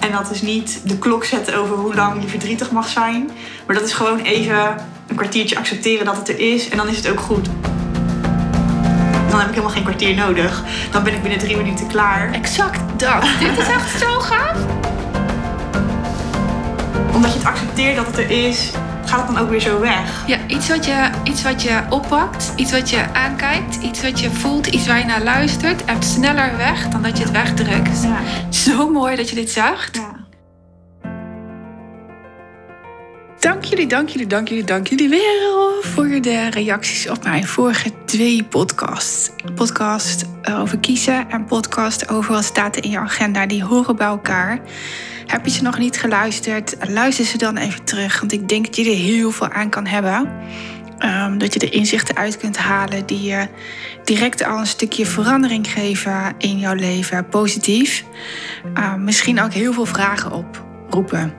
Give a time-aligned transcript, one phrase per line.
[0.00, 3.30] En dat is niet de klok zetten over hoe lang je verdrietig mag zijn.
[3.66, 4.76] Maar dat is gewoon even
[5.06, 6.68] een kwartiertje accepteren dat het er is.
[6.68, 7.48] En dan is het ook goed.
[9.28, 10.62] Dan heb ik helemaal geen kwartier nodig.
[10.90, 12.32] Dan ben ik binnen drie minuten klaar.
[12.32, 13.22] Exact dat.
[13.38, 14.58] Dit is echt zo gaaf.
[17.14, 18.70] Omdat je het accepteert dat het er is,
[19.04, 20.22] gaat het dan ook weer zo weg.
[20.26, 24.30] Ja, iets wat, je, iets wat je oppakt, iets wat je aankijkt, iets wat je
[24.30, 28.02] voelt, iets waar je naar luistert, hebt sneller weg dan dat je het wegdrukt.
[28.02, 28.20] Ja.
[28.50, 29.96] Zo mooi dat je dit zegt.
[29.96, 30.18] ja.
[33.38, 37.92] Dank jullie, dank jullie, dank jullie, dank jullie wel voor de reacties op mijn vorige
[38.04, 39.30] twee podcasts.
[39.54, 40.24] Podcast
[40.58, 43.46] over kiezen en podcast over wat staat er in je agenda.
[43.46, 44.60] Die horen bij elkaar.
[45.30, 46.76] Heb je ze nog niet geluisterd?
[46.88, 49.86] Luister ze dan even terug, want ik denk dat je er heel veel aan kan
[49.86, 50.28] hebben.
[50.98, 53.48] Ehm, dat je er inzichten uit kunt halen die je
[54.04, 58.04] direct al een stukje verandering geven in jouw leven, positief.
[58.74, 61.32] Ehm, misschien ook heel veel vragen oproepen.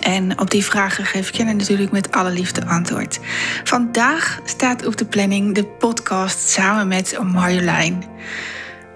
[0.00, 3.18] En op die vragen geef ik je natuurlijk met alle liefde antwoord.
[3.64, 8.04] Vandaag staat op de planning de podcast samen met Marjolein.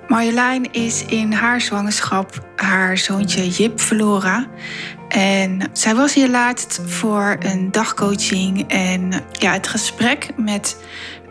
[0.09, 4.47] Marjolein is in haar zwangerschap haar zoontje Jip verloren.
[5.09, 8.71] En zij was hier laatst voor een dagcoaching.
[8.71, 10.77] En ja, het gesprek met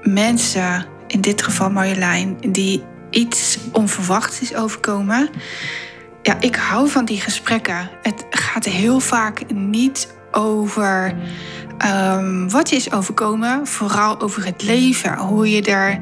[0.02, 5.30] mensen, in dit geval Marjolein, die iets onverwachts is overkomen.
[6.22, 7.90] Ja, ik hou van die gesprekken.
[8.02, 11.16] Het gaat heel vaak niet over
[11.78, 16.00] ehm, wat je is overkomen, vooral over het leven, hoe je er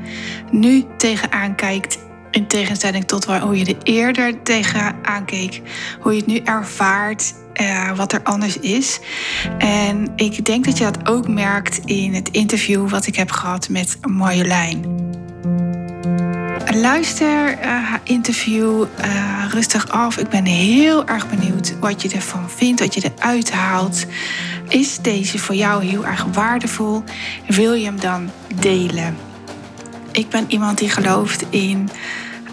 [0.52, 1.98] nu tegenaan kijkt.
[2.32, 5.62] In tegenstelling tot waar, hoe je er eerder tegenaan keek,
[6.00, 9.00] hoe je het nu ervaart, eh, wat er anders is.
[9.58, 13.70] En ik denk dat je dat ook merkt in het interview wat ik heb gehad
[13.70, 15.10] met Marjolein.
[16.74, 20.18] Luister eh, haar interview eh, rustig af.
[20.18, 24.06] Ik ben heel erg benieuwd wat je ervan vindt, wat je eruit haalt.
[24.68, 27.04] Is deze voor jou heel erg waardevol?
[27.48, 29.31] Wil je hem dan delen?
[30.22, 31.90] Ik ben iemand die gelooft in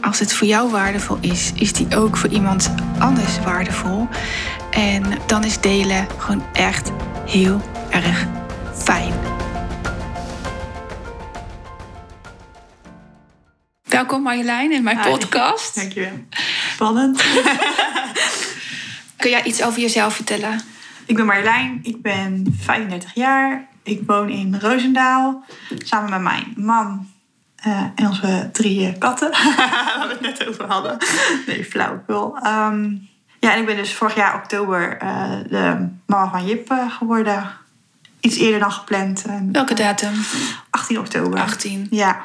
[0.00, 4.08] als het voor jou waardevol is, is die ook voor iemand anders waardevol.
[4.70, 6.92] En dan is delen gewoon echt
[7.26, 8.26] heel erg
[8.74, 9.12] fijn.
[13.82, 15.10] Welkom Marjolein in mijn Hi.
[15.10, 15.74] podcast.
[15.74, 16.24] Dankjewel.
[16.72, 17.22] Spannend.
[19.16, 20.60] Kun jij iets over jezelf vertellen?
[21.06, 23.68] ik ben Marjolein, ik ben 35 jaar.
[23.82, 25.44] Ik woon in Roosendaal
[25.84, 27.16] samen met mijn man
[27.62, 29.30] eh, en onze drie katten.
[29.56, 30.96] Waar we het net over hadden.
[31.46, 32.36] Nee, flauwekul.
[32.42, 32.86] Ehm
[33.40, 37.50] ja, en ik ben dus vorig jaar oktober eh, de mama van Jip eh, geworden.
[38.20, 39.24] Iets eerder dan gepland.
[39.52, 40.12] Welke datum?
[40.70, 41.40] 18 oktober.
[41.40, 41.86] 18.
[41.90, 42.20] Ja.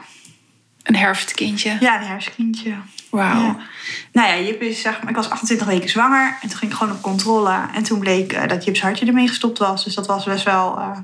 [0.83, 1.77] Een herfstkindje.
[1.79, 2.73] ja, een hersenkindje.
[3.09, 3.41] Wauw.
[3.41, 3.57] Ja.
[4.11, 6.37] Nou ja, Jip is, zeg maar, ik was 28 weken zwanger.
[6.41, 7.59] En toen ging ik gewoon op controle.
[7.73, 9.83] En toen bleek eh, dat Jips hartje ermee gestopt was.
[9.83, 10.97] Dus dat was best wel eh,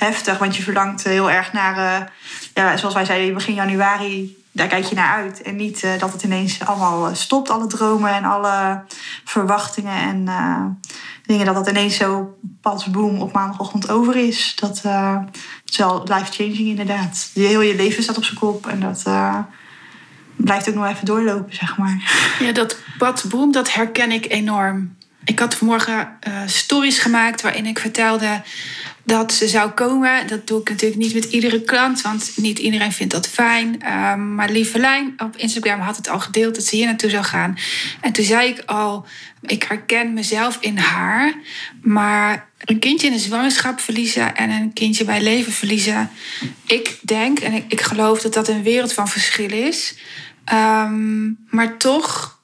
[0.00, 0.38] heftig.
[0.38, 2.06] Want je verlangt heel erg naar, eh,
[2.54, 4.38] ja, zoals wij zeiden, begin januari.
[4.52, 5.42] Daar kijk je naar uit.
[5.42, 7.50] En niet eh, dat het ineens allemaal eh, stopt.
[7.50, 8.82] Alle dromen en alle
[9.24, 10.64] verwachtingen en eh,
[11.26, 11.46] dingen.
[11.46, 14.52] Dat dat ineens zo pas boom op maandagochtend over is.
[14.56, 15.18] Dat eh,
[15.66, 17.30] is wel life-changing inderdaad.
[17.34, 18.66] Je, heel je leven staat op zijn kop.
[18.66, 19.38] En dat eh,
[20.36, 22.12] blijft ook nog even doorlopen, zeg maar.
[22.38, 24.96] Ja, dat badboom, dat herken ik enorm.
[25.24, 28.42] Ik had vanmorgen eh, stories gemaakt waarin ik vertelde
[29.10, 30.26] dat ze zou komen.
[30.26, 33.82] Dat doe ik natuurlijk niet met iedere klant, want niet iedereen vindt dat fijn.
[33.82, 37.24] Ehm, maar Lieve Lijn op Instagram had het al gedeeld dat ze hier naartoe zou
[37.24, 37.58] gaan.
[38.00, 39.06] En toen zei ik al,
[39.42, 41.34] ik herken mezelf in haar.
[41.82, 46.10] Maar een kindje in een zwangerschap verliezen en een kindje bij leven verliezen.
[46.66, 49.94] Ik denk en ik, ik geloof dat dat een wereld van verschil is.
[50.44, 52.38] Ehm, maar toch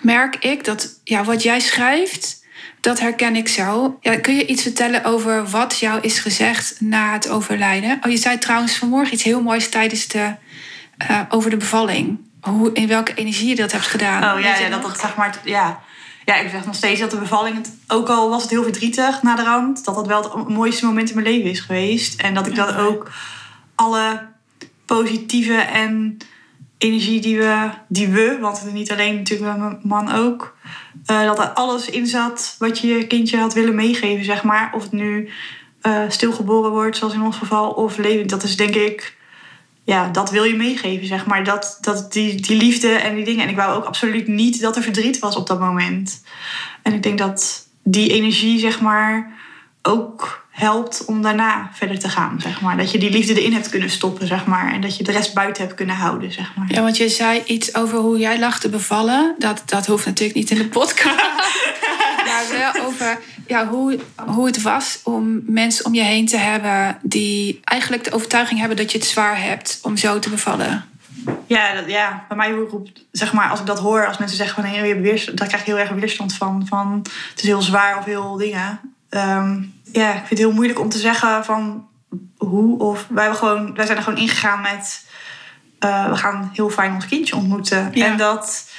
[0.00, 2.41] merk ik dat ja, wat jij schrijft,
[2.82, 3.98] dat herken ik zo.
[4.00, 7.98] Ja, kun je iets vertellen over wat jou is gezegd na het overlijden?
[8.04, 10.34] Oh, je zei trouwens vanmorgen iets heel moois tijdens de,
[10.96, 12.18] eh, over de bevalling.
[12.40, 14.36] Hoe, in welke energie je dat hebt gedaan.
[14.36, 15.40] Oh ja, dat dat zeg maar.
[15.44, 15.80] Ja.
[16.24, 19.22] ja, ik zeg nog steeds dat de bevalling, het, ook al was het heel verdrietig
[19.22, 22.20] na de rand, dat dat wel het mooiste moment in mijn leven is geweest.
[22.20, 23.10] En dat ik dat ook
[23.74, 24.28] alle
[24.86, 26.16] positieve en
[26.78, 30.56] energie die we, die we want niet alleen natuurlijk mijn man ook,
[31.06, 34.72] eh, dat er alles in zat wat je je kindje had willen meegeven, zeg maar.
[34.74, 35.28] Of het nu
[35.80, 38.30] eh, stilgeboren wordt, zoals in ons geval, of levend.
[38.30, 39.20] Dat is denk ik
[39.84, 41.44] ja, dat wil je meegeven, zeg maar.
[41.44, 43.42] Dat, dat die, die liefde en die dingen.
[43.42, 46.22] En ik wou ook absoluut niet dat er verdriet was op dat moment.
[46.82, 49.32] En ik denk dat die energie, zeg maar,
[49.82, 52.76] ook helpt om daarna verder te gaan, zeg maar.
[52.76, 54.72] Dat je die liefde erin hebt kunnen stoppen, zeg maar.
[54.72, 56.66] En dat je de rest buiten hebt kunnen houden, zeg maar.
[56.68, 59.34] Ja, want je zei iets over hoe jij lag te bevallen.
[59.38, 61.30] Dat, dat hoeft natuurlijk niet in de podcast.
[62.42, 67.60] hebben over ja, hoe, hoe het was om mensen om je heen te hebben die
[67.64, 70.84] eigenlijk de overtuiging hebben dat je het zwaar hebt om zo te bevallen.
[71.46, 74.54] Ja, dat, ja, bij mij roept, zeg maar, als ik dat hoor, als mensen zeggen
[74.54, 76.66] van hey, je hebt weerstand, daar krijg ik heel erg weerstand van.
[76.68, 78.80] van het is heel zwaar of heel dingen.
[79.12, 79.62] Ehm,
[79.92, 81.88] ja, ik vind het heel moeilijk om te zeggen van
[82.36, 85.04] hoe of wij, hebben gewoon, wij zijn er gewoon ingegaan met
[85.84, 87.92] uh, we gaan heel fijn ons kindje ontmoeten.
[87.92, 88.70] En dat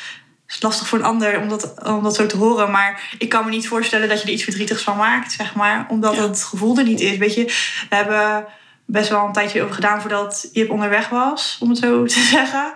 [0.47, 2.71] is lastig voor een ander om dat, om dat zo te horen.
[2.71, 5.85] Maar ik kan me niet voorstellen dat je er iets verdrietigs van maakt, zeg maar.
[5.89, 7.17] Omdat het gevoel er niet is.
[7.17, 7.45] Weet je,
[7.89, 8.45] we hebben
[8.85, 12.73] best wel een tijdje over gedaan voordat Jip onderweg was, om het zo te zeggen.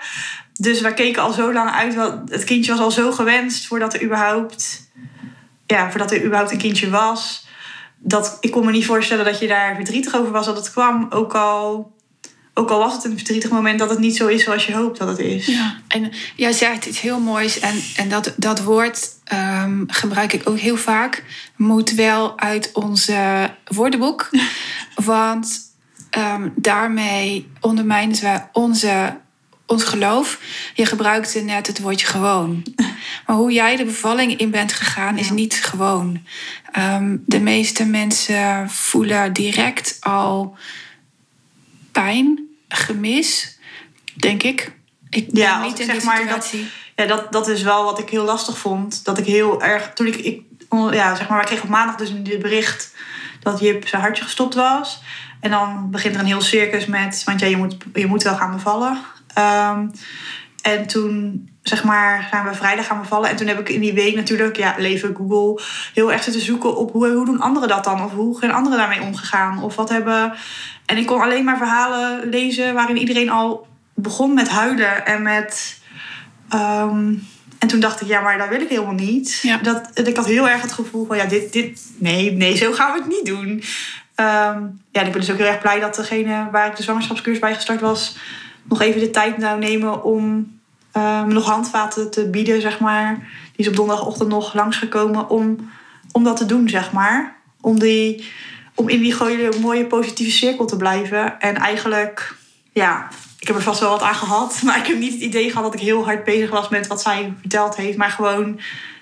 [0.53, 1.95] Dus wij keken al zo lang uit.
[2.29, 4.89] Het kindje was al zo gewenst voordat er überhaupt,
[5.65, 7.46] ja, voordat er überhaupt een kindje was.
[7.99, 11.07] Dat, ik kon me niet voorstellen dat je daar verdrietig over was dat het kwam.
[11.09, 11.95] Ook al
[12.57, 14.97] ook al was het een verdrietig moment, dat het niet zo is zoals je hoopt
[14.97, 15.45] dat het is.
[15.45, 17.59] Ja, en jij zegt iets heel moois.
[17.59, 21.23] En, en dat, dat woord um, gebruik ik ook heel vaak.
[21.55, 24.29] Moet wel uit onze woordenboek.
[24.95, 25.59] want
[26.17, 29.17] um, daarmee ondermijnen we onze,
[29.65, 30.39] ons geloof.
[30.73, 32.63] Je gebruikte net het woordje gewoon.
[33.27, 36.23] Maar hoe jij de bevalling in bent gegaan, is niet gewoon.
[36.77, 40.57] Um, de meeste mensen voelen direct al
[41.91, 43.59] pijn gemis,
[44.13, 44.71] denk ik.
[45.09, 46.59] Ik ben ja, niet in zeg maar situatie.
[46.95, 49.05] Dat, ja, dat, dat is wel wat ik heel lastig vond.
[49.05, 49.93] Dat ik heel erg.
[49.93, 50.15] Toen ik.
[50.15, 50.41] ik
[50.91, 52.95] ja, zeg maar, we kregen op maandag dus een bericht
[53.39, 55.01] dat Jip zijn hartje gestopt was.
[55.39, 57.21] En dan begint er een heel circus met.
[57.25, 58.97] Want ja, je moet, je moet wel gaan bevallen.
[59.37, 59.91] Um,
[60.61, 63.29] en toen zeg maar, zijn we vrijdag gaan bevallen.
[63.29, 66.77] En toen heb ik in die week natuurlijk, ja, leven Google, heel erg zitten zoeken
[66.77, 68.03] op hoe, hoe doen anderen dat dan?
[68.03, 69.63] Of hoe zijn anderen daarmee omgegaan?
[69.63, 70.33] Of wat hebben.
[70.85, 75.81] En ik kon alleen maar verhalen lezen waarin iedereen al begon met huilen en met.
[76.53, 77.27] Um,
[77.59, 79.39] en toen dacht ik, ja, maar dat wil ik helemaal niet.
[79.41, 79.57] Ja.
[79.57, 82.93] Dat, ik had heel erg het gevoel van, ja, dit, dit, nee, nee, zo gaan
[82.93, 83.49] we het niet doen.
[84.19, 87.41] Um, ja, ik ben dus ook heel erg blij dat degene waar ik de zwangerschapscursus
[87.41, 88.17] bij gestart was,
[88.63, 90.55] nog even de tijd zou nemen om
[90.97, 93.15] um, nog handvaten te bieden, zeg maar.
[93.55, 95.69] Die is op donderdagochtend nog langsgekomen om,
[96.11, 97.35] om dat te doen, zeg maar.
[97.61, 98.27] Om, die,
[98.75, 99.15] om in die
[99.61, 101.39] mooie positieve cirkel te blijven.
[101.39, 102.35] En eigenlijk,
[102.71, 103.07] ja,
[103.39, 104.59] ik heb er vast wel wat aan gehad.
[104.63, 107.01] Maar ik heb niet het idee gehad dat ik heel hard bezig was met wat
[107.01, 107.97] zij verteld heeft.
[107.97, 108.59] Maar gewoon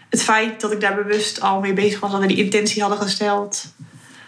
[0.09, 2.11] het feit dat ik daar bewust al mee bezig was.
[2.11, 3.73] Dat we die intentie hadden gesteld.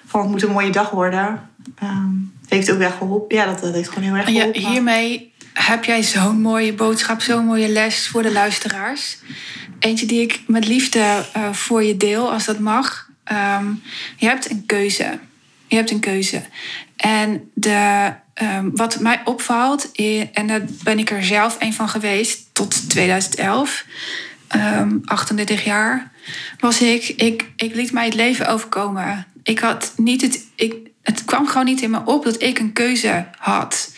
[0.05, 1.49] Van het moet een mooie dag worden.
[1.83, 3.37] Um, heeft ook echt geholpen.
[3.37, 4.61] Ja, dat, dat heeft gewoon heel erg geholpen.
[4.61, 9.18] Ja, hiermee heb jij zo'n mooie boodschap, zo'n mooie les voor de luisteraars.
[9.80, 13.09] Eentje die ik met liefde uh, voor je deel, als dat mag.
[13.31, 13.81] Um,
[14.15, 15.19] je hebt een keuze.
[15.68, 16.42] Je hebt een keuze.
[16.95, 19.92] En de, um, wat mij opvalt,
[20.33, 23.86] en daar ben ik er zelf een van geweest tot 2011,
[24.56, 26.12] um, 38 jaar,
[26.60, 29.25] was ik, ik, ik liet mij het leven overkomen.
[29.44, 32.74] Ik had niet het, ik, het kwam gewoon niet in me op dat ik een
[32.74, 33.92] keuze had.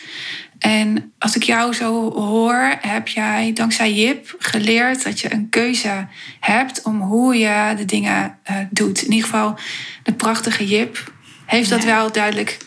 [0.60, 6.06] En als ik jou zo hoor, heb jij dankzij Jip geleerd dat je een keuze
[6.40, 9.02] hebt om hoe je de dingen uh, doet.
[9.02, 9.58] In ieder geval,
[10.02, 11.12] de prachtige Jip
[11.46, 12.58] heeft dat wel duidelijk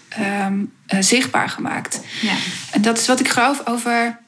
[0.45, 2.01] um, uh, zichtbaar gemaakt.
[2.21, 2.33] Ja.
[2.71, 4.19] En dat is wat ik geloof over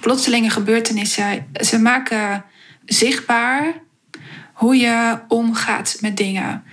[0.00, 1.46] plotselinge gebeurtenissen.
[1.52, 2.44] Ze maken
[2.84, 3.74] zichtbaar
[4.52, 6.64] hoe je omgaat met dingen.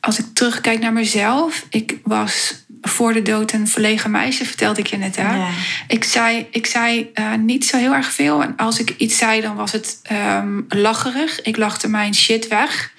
[0.00, 4.86] Als ik terugkijk naar mezelf, ik was voor de dood een verlegen meisje, vertelde ik
[4.86, 5.16] je net.
[5.16, 5.48] Hè?
[5.88, 8.42] Ik zei, ik zei uh, niet zo heel erg veel.
[8.42, 11.42] En als ik iets zei, dan was het um, lacherig.
[11.42, 12.92] Ik lachte mijn shit weg.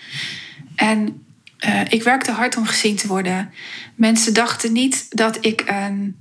[0.76, 1.26] En
[1.66, 3.52] uh, ik werkte hard om gezien te worden.
[3.96, 6.16] Mensen dachten niet dat ik een,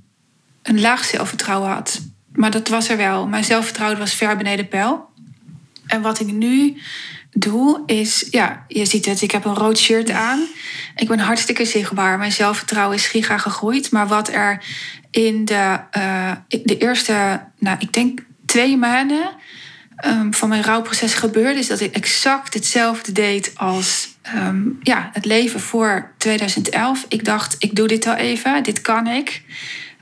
[0.61, 2.01] een laag zelfvertrouwen had.
[2.33, 3.27] Maar dat was er wel.
[3.27, 5.09] Mijn zelfvertrouwen was ver beneden peil.
[5.87, 6.81] En wat ik nu
[7.39, 10.39] doe is, ja, je ziet het, ik heb een rood shirt aan.
[10.95, 12.17] Ik ben hartstikke zichtbaar.
[12.17, 13.91] Mijn zelfvertrouwen is giga gegroeid.
[13.91, 14.63] Maar wat er
[15.11, 16.31] in de, uh,
[16.63, 19.29] de eerste, nou, ik denk twee maanden
[20.05, 25.25] um, van mijn rouwproces gebeurde, is dat ik exact hetzelfde deed als um, ja, het
[25.25, 27.05] leven voor 2011.
[27.07, 29.41] Ik dacht, ik doe dit al even, dit kan ik.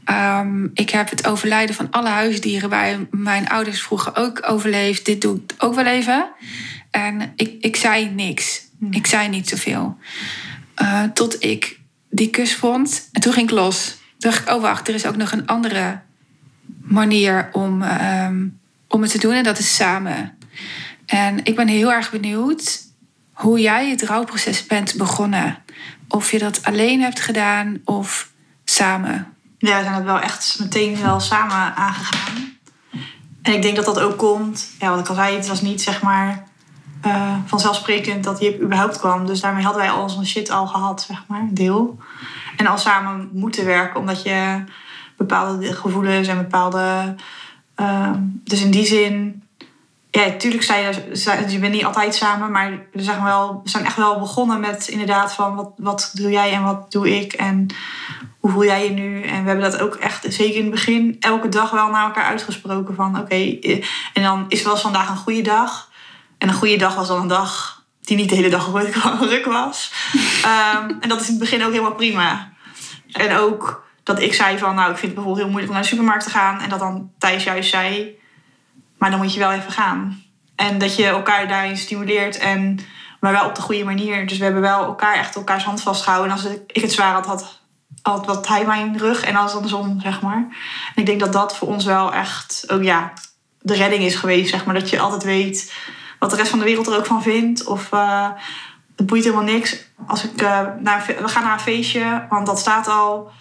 [0.09, 5.05] Um, ik heb het overlijden van alle huisdieren bij mijn ouders vroeger ook overleefd.
[5.05, 6.27] Dit doe ik ook wel even.
[6.95, 8.61] En ik, ik zei niks.
[8.79, 8.93] Hmm.
[8.93, 9.97] Ik zei niet zoveel.
[10.81, 13.09] Uh, tot ik die kus vond.
[13.11, 13.85] En toen ging ik los.
[14.17, 15.99] Toen dacht ik, oh wacht, er is ook nog een andere
[16.81, 19.33] manier om, um, om het te doen.
[19.33, 20.37] En dat is samen.
[21.05, 22.81] En ik ben heel erg benieuwd
[23.33, 25.57] hoe jij het rouwproces bent begonnen.
[26.07, 28.31] Of je dat alleen hebt gedaan of
[28.65, 29.33] samen.
[29.57, 32.57] Ja, we zijn het wel echt meteen wel samen aangegaan.
[33.41, 35.81] En ik denk dat dat ook komt, ja, wat ik al zei, het was niet
[35.81, 36.53] zeg maar
[37.05, 39.25] eh, vanzelfsprekend dat Jip überhaupt kwam.
[39.25, 41.97] Dus daarmee hadden wij al onze shit al gehad, zeg maar, deel.
[42.57, 44.63] En al samen moeten werken, omdat je
[45.17, 47.15] bepaalde gevoelens en bepaalde...
[47.75, 49.43] ehm, dus in die zin...
[50.11, 53.69] Ja, tuurlijk zijn je, zijn- je bent niet altijd samen, maar we zijn, wel, we
[53.69, 57.33] zijn echt wel begonnen met inderdaad van wat, wat doe jij en wat doe ik
[57.33, 57.67] en
[58.39, 59.21] hoe voel jij je nu?
[59.21, 62.23] En we hebben dat ook echt, zeker in het begin, elke dag wel naar elkaar
[62.23, 63.83] uitgesproken van oké, eh,
[64.13, 65.89] en dan is wel vandaag een goede dag.
[66.37, 68.71] En een goede dag was dan een dag die niet de hele dag
[69.19, 69.91] ruk, was.
[70.43, 72.53] Ehm, en dat is in het begin ook helemaal prima.
[73.11, 75.83] En ook dat ik zei van, nou, ik vind het bijvoorbeeld heel moeilijk om naar
[75.83, 76.61] de supermarkt te gaan.
[76.61, 78.19] En dat dan Thijs juist zei,
[78.97, 80.23] maar dan moet je wel even gaan.
[80.55, 82.79] En dat je elkaar daarin stimuleert en
[83.19, 84.27] maar wel op de goede manier.
[84.27, 86.31] Dus we hebben wel elkaar echt elkaars hand vastgehouden.
[86.31, 87.25] En als ik het zwaar had,
[88.01, 90.47] had, had hij mijn rug en als andersom, zeg maar.
[90.95, 93.13] En ik denk dat dat voor ons wel echt ook ja,
[93.59, 94.73] de redding is geweest, zeg maar.
[94.73, 95.73] Dat je altijd weet
[96.19, 97.63] wat de rest van de wereld er ook van vindt.
[97.63, 98.29] Of eh,
[98.95, 99.77] het boeit helemaal niks.
[100.07, 103.31] Als ik eh, naar, we gaan naar een feestje, want dat staat al.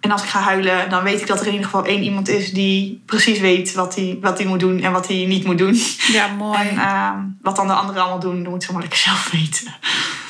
[0.00, 2.28] En als ik ga huilen, dan weet ik dat er in ieder geval één iemand
[2.28, 5.58] is die precies weet wat hij, wat hij moet doen en wat hij niet moet
[5.58, 5.80] doen.
[6.12, 6.68] Ja, mooi.
[6.68, 9.74] En ehm, wat dan de anderen allemaal doen, dat moet ze maar lekker zelf weten.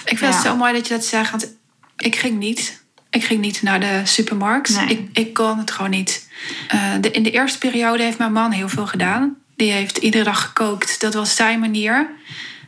[0.04, 1.56] Ik vind het zo mooi dat je dat zegt, want
[1.96, 2.84] ik ging niet.
[3.10, 4.76] Ik ging niet naar de supermarkt.
[4.76, 4.86] Nee.
[4.86, 6.30] Ik, ik kon het gewoon niet.
[6.68, 9.36] Eh, de, in de eerste periode heeft mijn man heel veel gedaan.
[9.56, 11.00] Die heeft iedere dag gekookt.
[11.00, 12.11] Dat was zijn manier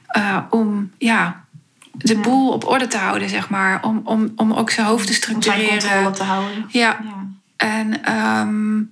[0.07, 1.45] eh, om ja,
[1.93, 2.21] de Ja.
[2.21, 3.83] boel op orde te houden, zeg maar.
[3.85, 6.13] Om, om, om ook zijn hoofd te Om zijn controle structureren.
[6.13, 6.65] te houden.
[6.69, 7.27] Ja, Ja.
[7.57, 8.83] en ehm,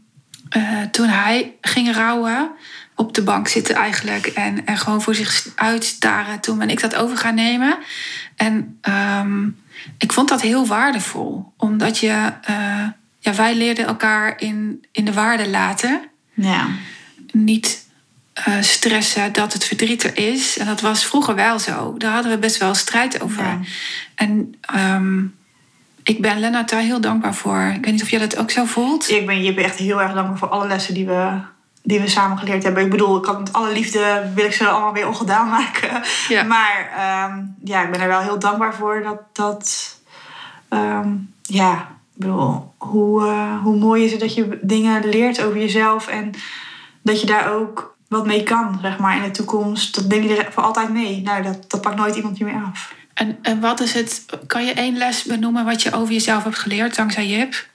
[0.48, 2.50] eh, toen hij ging rouwen,
[2.96, 6.94] op de bank zitten eigenlijk en, en gewoon voor zich uitstaren, toen ben ik dat
[6.94, 7.76] over gaan nemen.
[8.36, 9.44] En ehm,
[9.98, 15.12] ik vond dat heel waardevol, omdat je, eh, ja, wij leerden elkaar in, in de
[15.12, 16.00] waarde laten.
[16.34, 16.66] ja.
[17.32, 17.83] Niet
[18.34, 20.58] eh, stressen dat het verdriet er is.
[20.58, 21.94] En dat was vroeger wel zo.
[21.98, 23.44] Daar hadden we best wel strijd over.
[23.44, 23.60] Ja.
[24.14, 25.24] En ehm,
[26.02, 27.60] ik ben Lennart daar heel dankbaar voor.
[27.74, 29.10] Ik weet niet of jij dat ook zo voelt.
[29.10, 31.38] Ik ben je echt heel erg dankbaar voor alle lessen die we,
[31.82, 32.84] die we samen geleerd hebben.
[32.84, 36.02] Ik bedoel, ik kan met alle liefde wil ik ze allemaal weer ongedaan maken.
[36.28, 36.42] Ja.
[36.54, 39.20] Maar ehm, ja, ik ben er wel heel dankbaar voor dat.
[39.32, 39.96] dat
[40.68, 41.08] ehm,
[41.42, 41.74] ja,
[42.14, 46.30] ik bedoel, hoe, eh, hoe mooi is het dat je dingen leert over jezelf en
[47.02, 49.94] dat je daar ook wat mee kan, zeg maar, in de toekomst.
[49.94, 51.22] Dat neem je er voor altijd mee.
[51.22, 52.94] Nou, dat, dat pakt nooit iemand meer af.
[53.14, 54.24] En, en wat is het?
[54.46, 57.72] Kan je één les benoemen wat je over jezelf hebt geleerd dankzij Jip?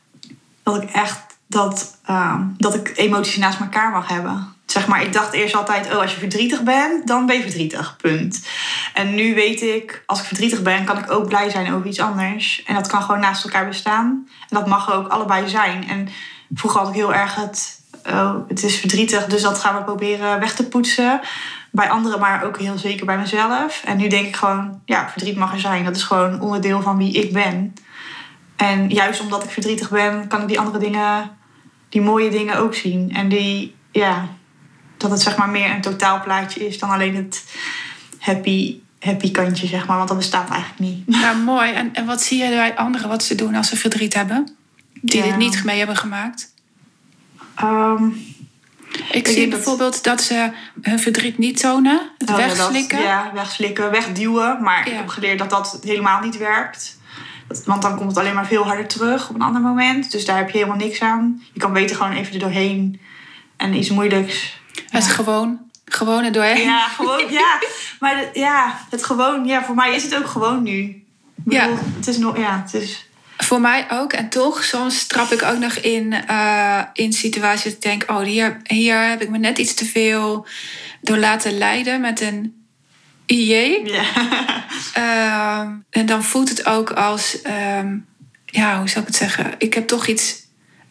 [0.74, 4.54] dat ik echt dat, ehm, dat ik emoties naast elkaar mag hebben.
[4.66, 7.96] Zeg maar, ik dacht eerst altijd, oh, als je verdrietig bent, dan ben je verdrietig.
[7.98, 8.48] Punt.
[8.94, 12.00] En nu weet ik, als ik verdrietig ben, kan ik ook blij zijn over iets
[12.00, 12.64] anders.
[12.66, 14.28] En dat kan gewoon naast elkaar bestaan.
[14.40, 15.88] En dat mag er ook allebei zijn.
[15.88, 16.08] En
[16.54, 17.79] vroeger had ik heel erg het,
[18.12, 21.20] oh, het is verdrietig, dus dat gaan we proberen weg te poetsen.
[21.72, 23.82] Bij anderen, maar ook heel zeker bij mezelf.
[23.86, 25.84] En nu denk ik gewoon, ja, verdriet mag er zijn.
[25.84, 27.74] Dat is gewoon onderdeel van wie ik ben.
[28.56, 31.30] En juist omdat ik verdrietig ben, kan ik die andere dingen,
[31.90, 33.14] die mooie dingen ook zien.
[33.14, 34.28] En die, ja,
[34.98, 37.44] dat het zeg maar meer een totaalplaatje is dan alleen het
[38.20, 39.98] happy, happy kantje, zeg maar.
[39.98, 41.04] Want dat bestaat eigenlijk niet.
[41.06, 41.72] Ja, mooi.
[41.72, 44.58] En, en wat zie je bij anderen wat ze doen als ze verdriet hebben?
[45.02, 45.26] Die Ja.
[45.28, 46.54] dit niet mee hebben gemaakt?
[47.60, 48.04] Ehm,
[49.12, 50.52] Ik, zie dat- bijvoorbeeld dat ze
[50.82, 52.02] hun verdriet niet tonen.
[52.18, 52.98] Het oh wegslikken.
[52.98, 54.62] Dat, ja, wegslikken, wegduwen.
[54.64, 56.98] Maar ik heb geleerd dat dat helemaal niet werkt.
[57.48, 60.12] Dat- Want dan komt het alleen maar veel harder terug op een ander moment.
[60.12, 61.42] Dus daar heb je helemaal niks aan.
[61.54, 63.00] Je kan beter gewoon even er doorheen.
[63.58, 65.60] En iets moeilijks Het gewoon.
[65.86, 66.62] Gewoon er doorheen.
[66.64, 67.60] Ja, gewoon, ja.
[68.00, 70.80] Maar de- ja, het gewoon, ja, voor mij is het ook gewoon nu.
[71.46, 71.70] Ik Ja.
[71.96, 73.09] Het is nog, ja, het is...
[73.50, 74.14] Voor mij ook.
[74.14, 78.04] En toch, soms trap ik ook nog in, eh, in situaties dat ik denk...
[78.08, 80.48] oh, hier, hier heb ik me net iets te veel
[81.02, 82.66] door laten leiden met een
[83.26, 83.82] IJ.
[83.86, 84.04] Ja.
[84.94, 87.42] Ehm, en dan voelt het ook als...
[87.42, 87.98] ehm,
[88.46, 89.54] ja, hoe zou ik het zeggen?
[89.58, 90.36] Ik heb toch iets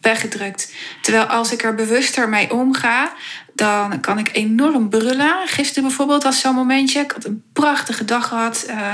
[0.01, 0.73] weggedrukt.
[1.01, 3.13] Terwijl als ik er bewuster mee omga...
[3.53, 5.35] dan kan ik enorm brullen.
[5.45, 6.99] Gisteren bijvoorbeeld was zo'n momentje.
[6.99, 8.63] Ik had een prachtige dag gehad.
[8.63, 8.93] eh,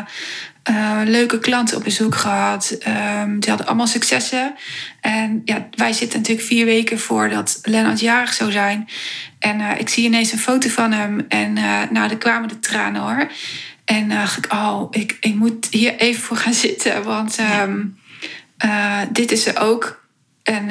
[0.66, 2.78] eh, leuke klanten op bezoek gehad.
[2.80, 4.56] Ehm, die hadden allemaal successen.
[5.02, 8.88] En ja, wij zitten natuurlijk vier weken voordat Lennart jarig zou zijn.
[9.40, 11.26] En eh, ik zie ineens een foto van hem.
[11.30, 13.32] En eh nou, er kwamen de tranen hoor.
[13.86, 17.04] En dacht ik, oh, ik, ik moet hier even voor gaan zitten.
[17.04, 17.84] Want ehm,
[18.58, 20.04] eh, dit is er ook.
[20.44, 20.70] En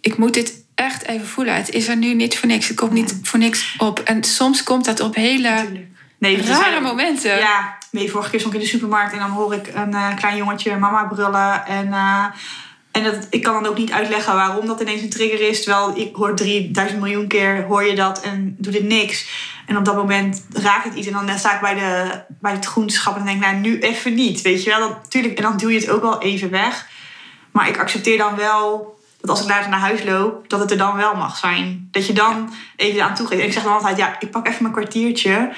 [0.00, 1.54] ik moet dit echt even voelen.
[1.54, 2.68] Het is er nu niet voor niks.
[2.68, 3.98] Het komt niet voor niks op.
[3.98, 5.88] En soms komt dat op hele
[6.20, 7.38] Nee, dat is rare momenten.
[7.38, 10.16] Ja, nee, vorige keer stond ik in de supermarkt en dan hoor ik een eh,
[10.16, 11.66] klein jongetje mama brullen.
[11.66, 12.24] En, eh,
[12.90, 15.64] en dat, ik kan dan ook niet uitleggen waarom dat ineens een trigger is.
[15.64, 19.28] Terwijl ik hoor 3000 miljoen keer hoor je dat en doe dit niks.
[19.66, 21.06] En op dat moment raakt het iets.
[21.06, 24.42] En dan sta ik bij, de, bij het groenteschap en denk, nou, nu even niet.
[24.42, 25.36] Weet je wel, dat, natuurlijk.
[25.36, 26.88] En dan duw je het ook wel even weg.
[27.52, 30.76] Maar ik accepteer dan wel dat als ik later naar huis loop, dat het er
[30.76, 31.88] dan wel mag zijn.
[31.90, 33.40] Dat je dan even aan toegeeft.
[33.40, 35.52] En ik zeg dan altijd, ja, ik pak even mijn kwartiertje.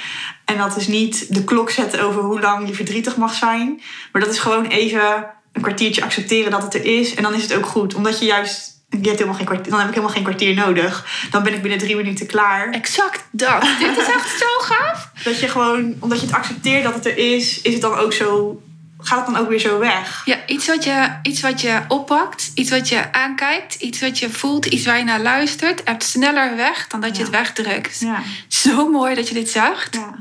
[0.45, 3.81] En dat is niet de klok zetten over hoe lang je verdrietig mag zijn.
[4.13, 7.15] Maar dat is gewoon even een kwartiertje accepteren dat het er is.
[7.15, 7.95] En dan is het ook goed.
[7.95, 11.07] Omdat je juist je hebt helemaal geen kwartier, dan heb ik helemaal geen kwartier nodig.
[11.31, 12.71] Dan ben ik binnen drie minuten klaar.
[12.71, 13.63] Exact dat.
[13.79, 15.11] Dit is echt zo gaaf.
[15.25, 18.13] Dat je gewoon, omdat je het accepteert dat het er is, is het dan ook
[18.13, 18.61] zo,
[19.03, 20.23] gaat het dan ook weer zo weg.
[20.25, 24.31] Ja, iets wat je, iets wat je oppakt, iets wat je aankijkt, iets wat je
[24.31, 27.23] voelt, iets waar je naar luistert, hebt sneller weg dan dat je Ja.
[27.23, 28.01] het wegdrukt.
[28.01, 28.23] Ja.
[28.49, 29.95] Zo mooi dat je dit zegt.
[29.95, 30.15] ja.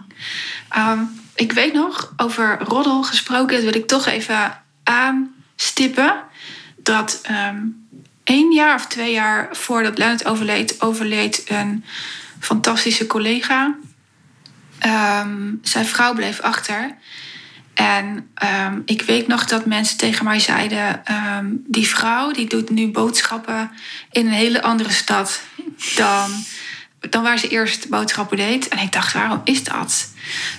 [0.70, 1.00] Ehm,
[1.36, 6.16] ik weet nog, over roddel gesproken, dat wil ik toch even aanstippen.
[6.78, 7.58] Dat ehm
[8.24, 11.86] één jaar of twee jaar voordat Leonard overleed, overleed een
[12.40, 13.76] fantastische collega.
[14.80, 16.96] Ehm, zijn vrouw bleef achter.
[17.74, 22.70] En ehm, ik weet nog dat mensen tegen mij zeiden: ehm, die vrouw die doet
[22.70, 23.72] nu boodschappen
[24.12, 25.42] in een hele andere stad
[25.96, 26.32] dan,
[27.10, 28.68] dan waar ze eerst boodschappen deed.
[28.68, 30.10] En ik dacht: waarom is dat?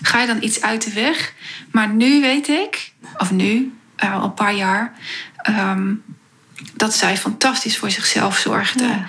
[0.03, 1.33] Ga je dan iets uit de weg?
[1.71, 4.93] Maar nu weet ik, of nu, eh, al een paar jaar,
[5.37, 5.95] ehm,
[6.75, 8.87] dat zij fantastisch voor zichzelf zorgde.
[8.87, 9.07] Ja.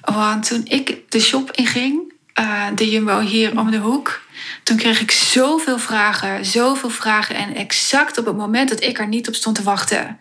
[0.00, 4.24] Want toen ik de shop inging, eh, de Jumbo hier om de hoek,
[4.66, 7.34] toen kreeg ik zoveel vragen, zoveel vragen.
[7.34, 10.18] En exact op het moment dat ik er niet op stond te wachten.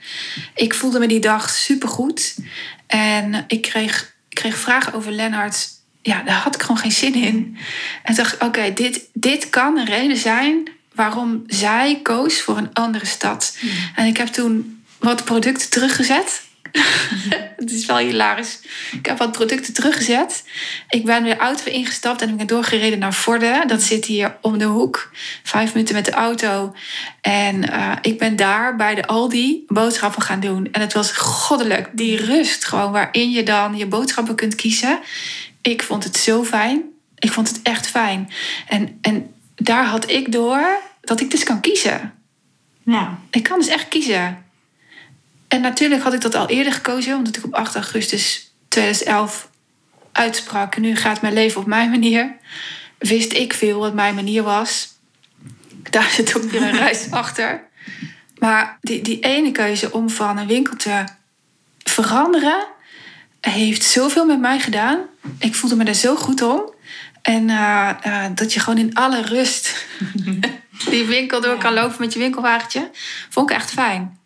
[0.56, 2.36] Ik voelde me die dag supergoed.
[2.88, 5.70] En ik kreeg, ik kreeg vragen over Lennart.
[6.02, 7.58] Ja, daar had ik gewoon geen zin in.
[8.04, 13.06] En dacht oké, dit, dit kan een reden zijn waarom zij koos voor een andere
[13.06, 13.58] stad.
[13.96, 16.42] En ik heb toen wat producten teruggezet.
[17.58, 18.60] Het is wel hilarisch.
[18.92, 20.44] Ik heb wat producten teruggezet.
[20.90, 23.68] Ik ben weer auto ingestapt en ik ben doorgereden naar Vorden.
[23.68, 25.12] Dat zit hier om de hoek.
[25.44, 26.76] Vijf minuten met de auto.
[27.22, 30.68] En eh, ik ben daar bij de Aldi boodschappen gaan doen.
[30.72, 31.90] En het was goddelijk.
[31.94, 35.00] Die rust gewoon waarin je dan je boodschappen kunt kiezen.
[35.62, 36.84] Ik vond het zo fijn.
[37.16, 38.30] Ik vond het echt fijn.
[38.68, 42.14] En, en daar had ik door dat ik dus kan kiezen.
[42.84, 43.20] Ja.
[43.30, 44.45] Ik kan dus echt kiezen.
[45.56, 49.50] En natuurlijk had ik dat al eerder gekozen, omdat ik op 8 augustus 2011
[50.12, 50.78] uitsprak.
[50.78, 52.36] Nu gaat mijn leven op mijn manier.
[52.98, 54.88] Wist ik veel wat mijn manier was.
[55.90, 57.64] Daar zit ook weer een reis achter.
[58.38, 61.04] Maar die, die ene keuze om van een winkel te
[61.84, 62.66] veranderen,
[63.42, 65.00] heeft zoveel met mij gedaan.
[65.40, 66.74] Ik voelde me er zo goed om.
[67.22, 69.86] En eh, eh, dat je gewoon in alle rust
[70.90, 72.90] die winkel door kan lopen met je winkelwagentje,
[73.30, 74.24] vond ik echt fijn.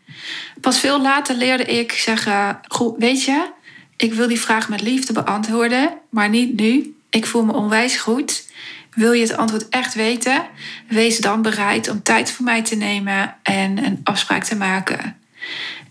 [0.61, 3.49] Pas veel later leerde ik zeggen: Goh, weet je,
[3.97, 6.97] ik wil die vraag met liefde beantwoorden, maar niet nu.
[7.09, 8.47] Ik voel me onwijs goed.
[8.93, 10.45] Wil je het antwoord echt weten?
[10.87, 15.17] Wees dan bereid om tijd voor mij te nemen en een afspraak te maken.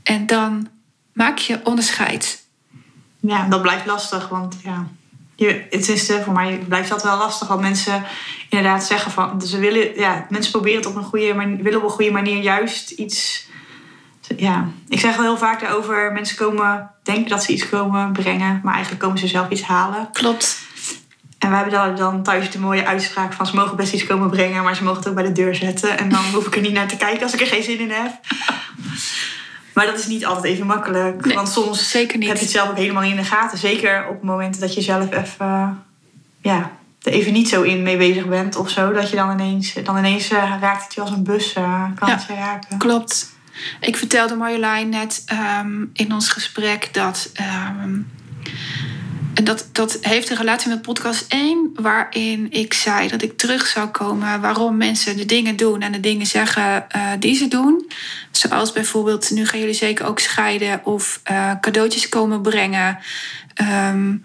[0.02, 0.68] En dan
[1.12, 2.44] maak je onderscheid.
[3.20, 4.28] ja, dat blijft lastig.
[4.28, 4.86] Want ja,
[5.70, 7.48] het is, eh, voor mij blijft dat wel lastig.
[7.48, 8.04] Want mensen
[8.48, 9.42] inderdaad zeggen van...
[9.42, 11.62] Ze willen, ja, mensen proberen het op een goede manier...
[11.62, 13.47] willen op een goede manier juist iets...
[14.36, 16.12] Ja, ik zeg wel heel vaak daarover...
[16.12, 18.60] Mensen komen, denken dat ze iets komen brengen...
[18.64, 20.08] maar eigenlijk komen ze zelf iets halen.
[20.12, 20.58] Klopt.
[21.38, 23.46] En we hebben dan, dan thuis de mooie uitspraak van...
[23.46, 24.62] ze mogen best iets komen brengen...
[24.62, 25.98] maar ze mogen het ook bij de deur zetten.
[25.98, 27.90] En dan hoef ik er niet naar te kijken als ik er geen zin in
[27.90, 28.12] heb.
[29.78, 31.24] Maar dat is niet altijd even makkelijk.
[31.24, 32.28] Nee, want soms zeker niet.
[32.28, 33.58] heb je het zelf ook helemaal niet in de gaten.
[33.58, 35.82] Zeker op momenten dat je zelf even,
[36.40, 36.70] ja,
[37.02, 38.92] er even niet zo in mee bezig bent of zo.
[38.92, 42.08] Dat je dan ineens, dan ineens eh, raakt het je als een bus, eh, kan
[42.08, 42.14] Ja.
[42.14, 42.78] het je raken.
[42.78, 43.32] Klopt.
[43.80, 47.30] Ik vertelde Marjolein net ehm, in ons gesprek dat.
[49.34, 53.66] en dat, dat heeft een relatie met podcast 1, waarin ik zei dat ik terug
[53.66, 57.90] zou komen waarom mensen de dingen doen en de dingen zeggen eh, die ze doen.
[58.30, 62.98] Zoals bijvoorbeeld, nu gaan jullie zeker ook scheiden of eh, cadeautjes komen brengen.
[63.54, 64.16] Ehm,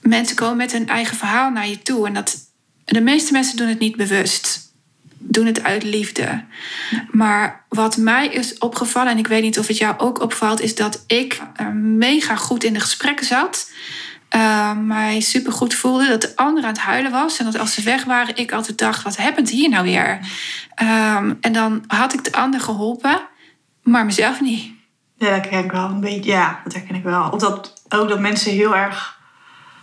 [0.00, 2.06] mensen komen met hun eigen verhaal naar je toe.
[2.06, 2.36] En dat,
[2.84, 4.71] de meeste mensen doen het niet bewust.
[5.24, 6.44] Doen het uit liefde.
[7.10, 10.74] Maar wat mij is opgevallen, en ik weet niet of het jou ook opvalt, is
[10.74, 13.70] dat ik eh, mega goed in de gesprekken zat.
[14.28, 17.38] Eh, mij super goed voelde dat de ander aan het huilen was.
[17.38, 20.18] En dat als ze weg waren, ik altijd dacht: wat happens hier nou weer?
[20.74, 23.20] Ehm, en dan had ik de ander geholpen,
[23.82, 24.64] maar mezelf niet.
[25.18, 26.30] Ja, dat herken ik wel een beetje.
[26.30, 27.30] Ja, dat herken ik wel.
[27.30, 29.20] Of dat ook dat mensen heel erg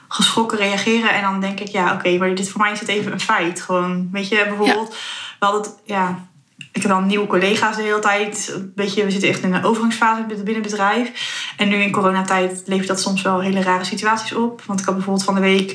[0.08, 1.14] geschrokken reageren.
[1.14, 3.62] En dan denk ik, ja, oké, maar dit voor mij is het even een feit.
[3.62, 4.96] Gewoon, weet je, bijvoorbeeld,
[5.40, 6.30] we ja,
[6.72, 8.58] ik heb dan nieuwe collega's de hele tijd.
[8.76, 11.12] Beetje, we zitten echt in een overgangsfase binnen het bedrijf.
[11.58, 14.62] En nu in coronatijd levert dat soms wel hele rare situaties op.
[14.66, 15.72] Want ik had bijvoorbeeld van de week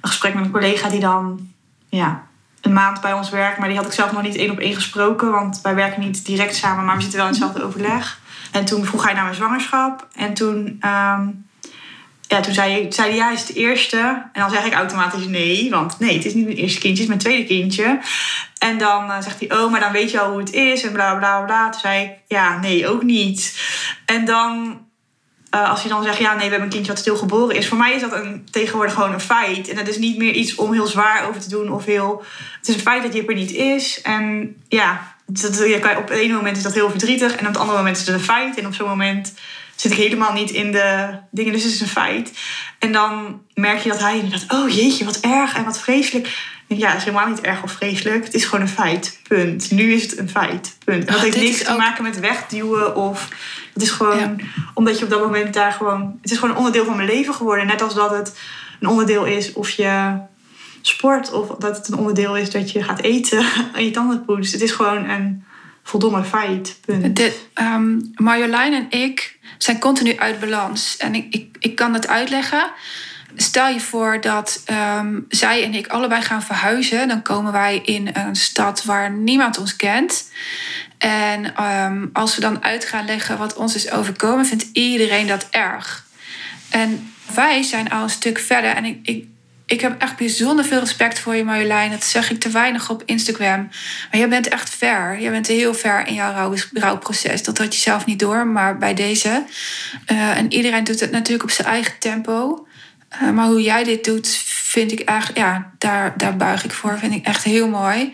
[0.00, 1.48] een gesprek met een collega die dan
[1.88, 2.26] ja,
[2.60, 3.58] een maand bij ons werk.
[3.58, 5.30] Maar die had ik zelf nog niet één op één gesproken.
[5.30, 8.20] Want wij werken niet direct samen, maar we zitten wel in hetzelfde overleg.
[8.52, 10.06] En toen vroeg hij naar mijn zwangerschap.
[10.14, 11.28] En toen, ehm,
[12.28, 13.98] ja, toen zei, zei hij, ja, is het eerste?
[14.32, 15.70] En dan zeg ik automatisch nee.
[15.70, 18.00] Want nee, het is niet mijn eerste kindje, het is mijn tweede kindje.
[18.58, 20.82] En dan eh, zegt hij, oh, maar dan weet je al hoe het is.
[20.82, 21.70] En bla, bla, bla.
[21.70, 23.60] Toen zei ik, ja, nee, ook niet.
[24.06, 24.80] En dan
[25.54, 27.68] uh, als hij dan zegt, ja, nee, we hebben een kindje wat stilgeboren is.
[27.68, 29.68] Voor mij is dat een, tegenwoordig gewoon een feit.
[29.68, 32.24] En dat is niet meer iets om heel zwaar over te doen of heel...
[32.58, 34.00] Het is een feit dat je er niet is.
[34.02, 37.32] En ja, dat, je kan, op het ene moment is dat heel verdrietig.
[37.32, 38.58] En op het andere moment is het een feit.
[38.58, 39.34] En op zo'n moment
[39.74, 41.52] zit ik helemaal niet in de dingen.
[41.52, 42.32] Dus het is een feit.
[42.78, 46.54] En dan merk je dat hij inderdaad, oh jeetje, wat erg en wat vreselijk.
[46.82, 48.24] Ja, het is helemaal niet erg of vreselijk.
[48.24, 49.20] Het is gewoon een feit.
[49.28, 49.70] Punt.
[49.70, 50.76] Nu is het een feit.
[50.84, 51.00] Punt.
[51.00, 53.28] En dat oh, heeft niks te maken met wegduwen of
[53.74, 54.40] het is gewoon
[54.74, 56.18] omdat je op dat moment daar gewoon.
[56.22, 57.66] Het is gewoon een onderdeel van mijn leven geworden.
[57.66, 58.38] Net als dat het
[58.80, 60.18] een onderdeel is of je
[60.82, 64.52] sport of dat het een onderdeel is dat je gaat eten en je tanden poetst.
[64.52, 65.44] Het is gewoon een
[65.82, 66.78] voldomme feit.
[66.84, 67.16] Punt.
[67.16, 70.96] De, um, Marjolein en ik zijn continu uit balans.
[70.96, 72.70] En ik, ik, ik kan het uitleggen.
[73.36, 74.62] Stel je voor dat
[74.98, 77.08] um, zij en ik allebei gaan verhuizen.
[77.08, 80.30] Dan komen wij in een stad waar niemand ons kent.
[80.98, 85.46] En um, als we dan uit gaan leggen wat ons is overkomen, vindt iedereen dat
[85.50, 86.04] erg.
[86.70, 88.70] En wij zijn al een stuk verder.
[88.70, 89.24] En ik, ik,
[89.66, 91.90] ik heb echt bijzonder veel respect voor je, Marjolein.
[91.90, 93.68] Dat zeg ik te weinig op Instagram.
[94.10, 95.20] Maar je bent echt ver.
[95.20, 97.42] Je bent heel ver in jouw rouw, rouwproces.
[97.42, 99.44] Dat had je zelf niet door, maar bij deze.
[100.12, 102.65] Uh, en iedereen doet het natuurlijk op zijn eigen tempo.
[103.22, 105.30] Uh, maar hoe jij dit doet, vind ik echt...
[105.34, 106.98] Ja, daar, daar buig ik voor.
[106.98, 108.12] Vind ik echt heel mooi.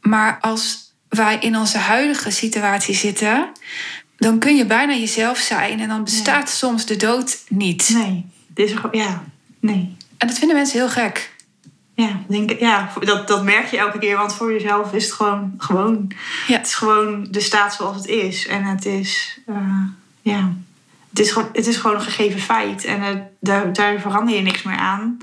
[0.00, 3.52] Maar als wij in onze huidige situatie zitten,
[4.16, 7.90] dan kun je bijna jezelf zijn en dan bestaat soms de dood niet.
[7.94, 9.24] Nee, dit is ja,
[9.60, 9.96] nee.
[10.18, 11.38] En dat vinden mensen heel gek.
[11.94, 15.54] Ja, denk, ja dat, dat merk je elke keer, want voor jezelf is het gewoon
[15.58, 16.12] gewoon.
[16.46, 16.56] Ja.
[16.56, 18.46] Het is gewoon de staat zoals het is.
[18.46, 19.56] En het is, uh,
[20.22, 20.52] ja,
[21.10, 22.84] het is, gewoon, het is gewoon een gegeven feit.
[22.84, 23.08] En uh,
[23.40, 25.18] daar, daar verander je niks meer aan.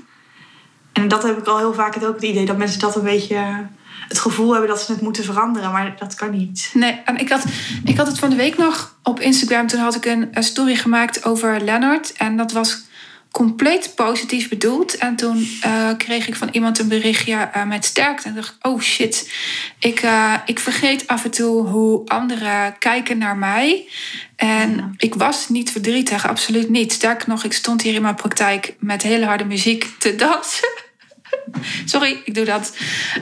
[0.92, 3.02] En dat heb ik al heel vaak het ook het idee dat mensen dat een
[3.02, 3.66] beetje
[4.08, 5.72] het gevoel hebben dat ze het moeten veranderen.
[5.72, 6.70] Maar dat kan niet.
[6.74, 7.44] Nee, en ik had,
[7.84, 9.66] ik had het van de week nog op Instagram.
[9.66, 12.12] Toen had ik een, story gemaakt over Leonard.
[12.12, 12.82] En dat was
[13.30, 14.96] compleet positief bedoeld.
[14.96, 18.28] En toen uh, kreeg ik van iemand een berichtje uh, met sterkte.
[18.28, 19.32] En dacht ik, oh shit,
[19.78, 23.88] ik, uh, ik vergeet af en toe hoe anderen kijken naar mij.
[24.36, 24.90] En ja.
[24.96, 26.92] ik was niet verdrietig, absoluut niet.
[26.92, 30.68] Sterker nog, ik stond hier in mijn praktijk met hele harde muziek te dansen.
[31.84, 32.76] Sorry, ik doe dat.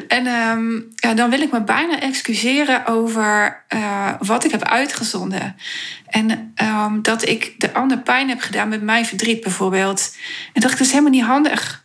[0.08, 5.56] En um, ja, dan wil ik me bijna excuseren over uh, wat ik heb uitgezonden.
[6.06, 10.16] En um, dat ik de ander pijn heb gedaan met mijn verdriet bijvoorbeeld.
[10.52, 11.84] En dacht ik, dat is helemaal niet handig.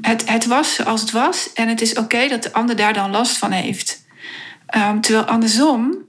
[0.00, 1.52] Het, het was zoals het was.
[1.52, 4.02] En het is oké okay dat de ander daar dan last van heeft.
[4.76, 6.04] Um, terwijl andersom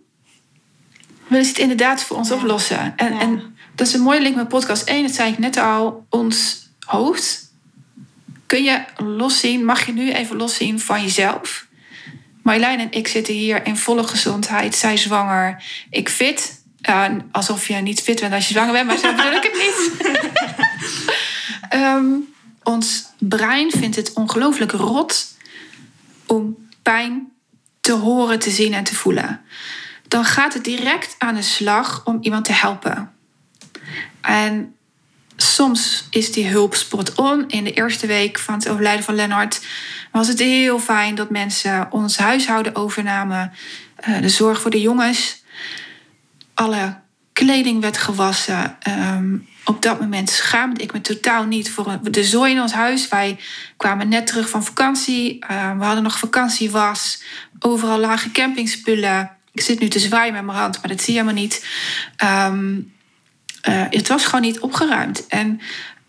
[1.28, 2.36] willen ze het inderdaad voor ons ja.
[2.36, 2.93] oplossen.
[2.95, 3.19] En, ja.
[3.19, 5.02] en dat is een mooie link met podcast 1.
[5.02, 6.06] Dat zei ik net al.
[6.10, 7.44] Ons hoofd
[8.56, 11.65] kun je loszien, mag je nu even loszien van jezelf?
[12.44, 14.76] Marjolein en ik zitten hier in volle gezondheid.
[14.76, 16.63] Zij zwanger, ik fit.
[16.89, 19.54] Uh, alsof je niet fit bent als je zwanger bent, maar zo bedoel ik het
[19.54, 19.91] niet.
[21.74, 22.34] um,
[22.74, 25.38] ons brein vindt het ongelooflijk rot
[26.26, 27.32] om pijn
[27.82, 29.41] te horen, te zien en te voelen.
[30.08, 33.12] Dan gaat het direct aan de slag om iemand te helpen.
[34.22, 34.76] En
[35.36, 37.48] soms is die hulp spot on.
[37.48, 39.62] In de eerste week van het overlijden van Lennart
[40.12, 43.52] was het heel fijn dat mensen ons huishouden overnamen.
[44.10, 45.43] Uh, de zorg voor de jongens.
[46.54, 47.00] Alle
[47.34, 48.78] kleding werd gewassen.
[48.88, 53.08] Um, op dat moment schaamde ik me totaal niet voor de zooi in ons huis.
[53.08, 53.39] Wij
[53.78, 55.45] kwamen net terug van vakantie.
[55.52, 57.24] Uh, we hadden nog vakantiewas.
[57.60, 59.32] Overal lagen campingspullen.
[59.52, 61.65] Ik zit nu te zwaaien met mijn hand, maar dat zie je helemaal niet.
[62.24, 62.93] Um,
[63.69, 65.28] uh, het was gewoon niet opgeruimd.
[65.28, 65.62] En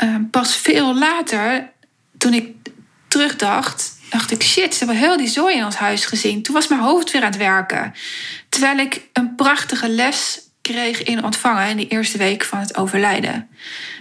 [0.05, 1.73] uh, pas veel later,
[2.19, 2.55] toen ik
[3.09, 6.42] terugdacht, dacht ik: shit, ze hebben heel die zooi in ons huis gezien.
[6.42, 7.95] Toen was mijn hoofd weer aan het werken.
[8.49, 13.49] Terwijl ik een prachtige les kreeg in ontvangen in die eerste week van het overlijden.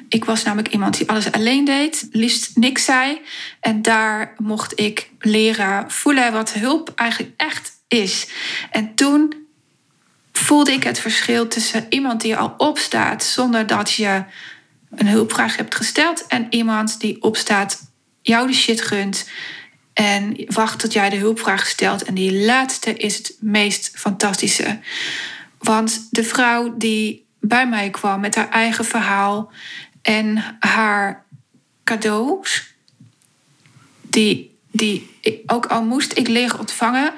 [0.09, 3.21] Ik was namelijk iemand die alles alleen deed, liefst niks zei.
[3.59, 8.27] En daar mocht ik leren voelen wat hulp eigenlijk echt is.
[8.71, 9.44] En toen
[10.37, 14.23] voelde ik het verschil tussen iemand die al opstaat zonder dat je
[14.95, 17.81] een hulpvraag hebt gesteld en iemand die opstaat,
[18.21, 19.29] jou de shit gunt
[19.93, 22.03] en wacht tot jij de hulpvraag stelt.
[22.03, 24.79] En die laatste is het meest fantastische.
[25.57, 29.51] Want de vrouw die bij mij kwam met haar eigen verhaal
[30.01, 31.25] en haar
[31.83, 32.73] cadeaus,
[34.01, 35.09] die die,
[35.45, 37.13] ook al moest ik leeg ontvangen,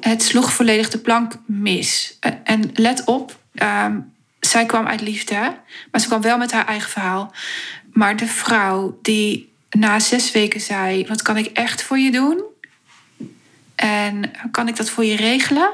[0.00, 2.16] het sloeg volledig de plank mis.
[2.20, 3.98] En- En let op, ehm,
[4.40, 5.56] zij kwam uit liefde,
[5.90, 7.32] maar ze kwam wel met haar eigen verhaal.
[7.92, 12.42] Maar de vrouw die na zes weken zei: Wat kan ik echt voor je doen?
[13.74, 15.70] En kan ik dat voor je regelen?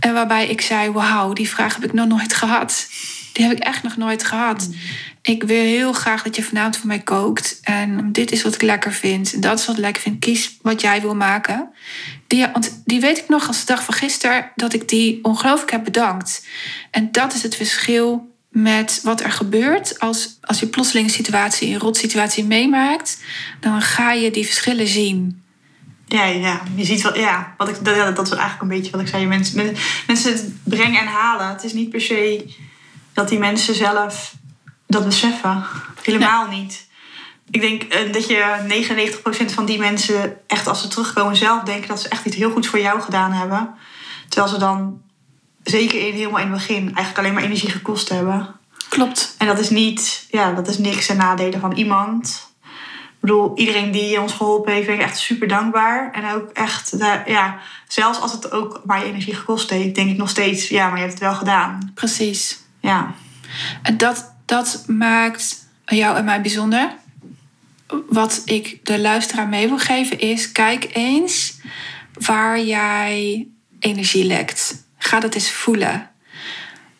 [0.00, 2.88] En waarbij ik zei: Wauw, die vraag heb ik nog nooit gehad.
[3.32, 4.68] Die heb ik echt nog nooit gehad.
[5.22, 7.60] Ik wil heel graag dat je vanavond voor mij kookt.
[7.62, 9.32] En dit is wat ik lekker vind.
[9.32, 10.18] En dat is wat ik lekker vind.
[10.18, 11.68] Kies wat jij wil maken.
[12.26, 15.70] Die, want die weet ik nog als de dag van gisteren dat ik die ongelooflijk
[15.70, 16.46] heb bedankt.
[16.90, 20.00] En dat is het verschil met wat er gebeurt.
[20.00, 23.22] Als, als je plotseling een situatie, een rotsituatie meemaakt,
[23.60, 25.42] dan ga je die verschillen zien.
[26.06, 29.00] Ja, ja, je ziet wel, ja, wat ik, dat, dat is eigenlijk een beetje wat
[29.00, 29.26] ik zei.
[29.26, 31.48] Mensen, men- mensen het brengen en halen.
[31.48, 32.54] Het is niet per se
[33.12, 34.34] dat die mensen zelf
[34.86, 35.64] dat beseffen.
[36.02, 36.85] Helemaal niet.
[37.50, 38.44] Ik denk eh, dat je
[39.50, 42.50] 99% van die mensen echt als ze terugkomen zelf denken dat ze echt iets heel
[42.50, 43.74] goeds voor jou gedaan hebben.
[44.28, 45.02] Terwijl ze dan,
[45.62, 48.54] zeker in, helemaal in het begin, eigenlijk alleen maar energie gekost hebben.
[48.88, 49.34] Klopt.
[49.38, 52.54] En dat is niet, ja, dat is niks ten nadele van iemand.
[52.62, 56.12] Ik bedoel, iedereen die ons geholpen heeft, ben ik echt super dankbaar.
[56.12, 56.94] En ook echt,
[57.26, 60.86] ja, zelfs als het ook maar je energie gekost heeft, denk ik nog steeds, ja,
[60.86, 61.90] maar je hebt het wel gedaan.
[61.94, 62.58] Precies.
[62.80, 63.14] Ja,
[63.82, 66.94] En dat, dat maakt jou en mij bijzonder.
[68.08, 71.54] Wat ik de luisteraar mee wil geven is: kijk eens
[72.12, 73.46] waar jij
[73.78, 74.84] energie lekt.
[74.98, 76.10] Ga dat eens voelen.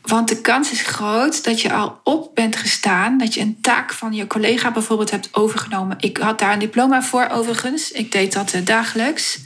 [0.02, 3.92] Want de kans is groot dat je al op bent gestaan, dat je een taak
[3.92, 5.96] van je collega bijvoorbeeld hebt overgenomen.
[6.00, 7.92] Ik had daar een diploma voor overigens.
[7.92, 9.38] Ik deed dat eh, dagelijks.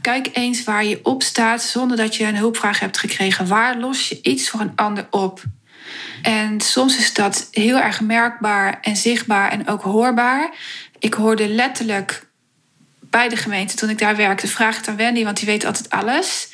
[0.00, 3.46] Kijk eens waar je op staat zonder dat je een hulpvraag hebt gekregen.
[3.46, 5.42] Waar los je iets voor een ander op?
[6.22, 10.50] En soms is dat heel erg merkbaar en zichtbaar en ook hoorbaar.
[10.98, 12.26] Ik hoorde letterlijk
[13.00, 15.90] bij de gemeente, toen ik daar werkte, vraag het aan Wendy, want die weet altijd
[15.90, 16.48] alles.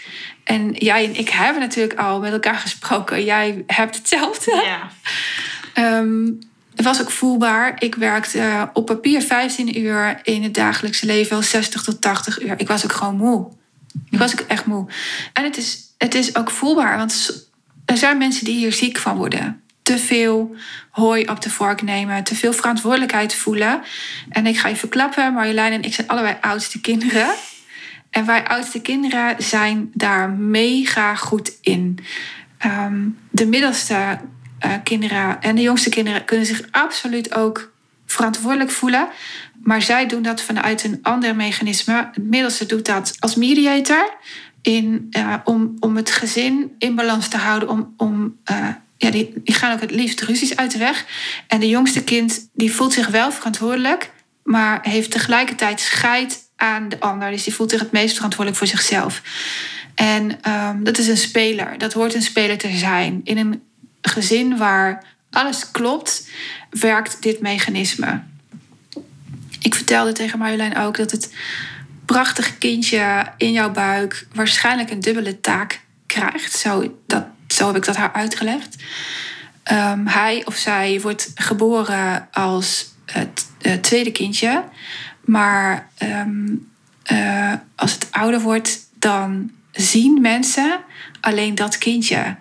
[0.44, 3.24] En jij en ik hebben natuurlijk al met elkaar gesproken.
[3.24, 4.62] Jij hebt hetzelfde.
[4.64, 4.90] ja.
[5.74, 6.24] Ehm,
[6.74, 7.74] het was ook voelbaar.
[7.78, 12.54] Ik werkte op papier 15 uur, in het dagelijkse leven wel 60 tot 80 uur.
[12.56, 13.48] Ik was ook gewoon moe.
[14.10, 14.86] Ik was ook echt moe.
[15.32, 17.46] En het is, het is ook voelbaar, want
[17.84, 19.62] er zijn mensen die hier ziek van worden.
[19.82, 20.56] Te veel
[20.90, 23.82] hooi op de vork nemen, te veel verantwoordelijkheid voelen.
[24.28, 27.34] En ik ga je verklappen, Marjolein en ik zijn allebei oudste kinderen.
[28.10, 31.98] En wij oudste kinderen zijn daar mega goed in.
[32.58, 34.18] Ehm, de middelste
[34.58, 37.72] eh, kinderen en de jongste kinderen kunnen zich absoluut ook
[38.06, 39.08] verantwoordelijk voelen.
[39.62, 42.08] Maar zij doen dat vanuit een ander mechanisme.
[42.12, 44.14] Het middelste doet dat als mediator.
[44.62, 47.68] In, eh, om, om het gezin in balans te houden.
[47.68, 51.06] Om, om, eh, ja, die, gaan ook het liefst ruzies uit de weg.
[51.46, 54.10] En de jongste kind die voelt zich wel verantwoordelijk.
[54.42, 57.30] Maar heeft tegelijkertijd scheid aan de ander.
[57.30, 59.22] Dus die voelt zich het meest verantwoordelijk voor zichzelf.
[59.94, 61.78] En ehm, dat is een speler.
[61.78, 63.20] Dat hoort een speler te zijn.
[63.24, 63.62] In een
[64.02, 66.28] gezin waar alles klopt,
[66.70, 68.22] werkt dit mechanisme.
[69.60, 71.34] Ik vertelde tegen Marjolein ook dat het
[72.12, 76.52] prachtige kindje in jouw buik waarschijnlijk een dubbele taak krijgt.
[76.52, 78.76] Zo, dat, zo heb ik dat haar uitgelegd.
[79.62, 83.46] Ehm, hij of zij wordt geboren als het
[83.80, 84.64] tweede kindje.
[85.24, 86.54] Maar ehm,
[87.02, 90.80] eh, als het ouder wordt, dan zien mensen
[91.20, 92.36] alleen dat kindje.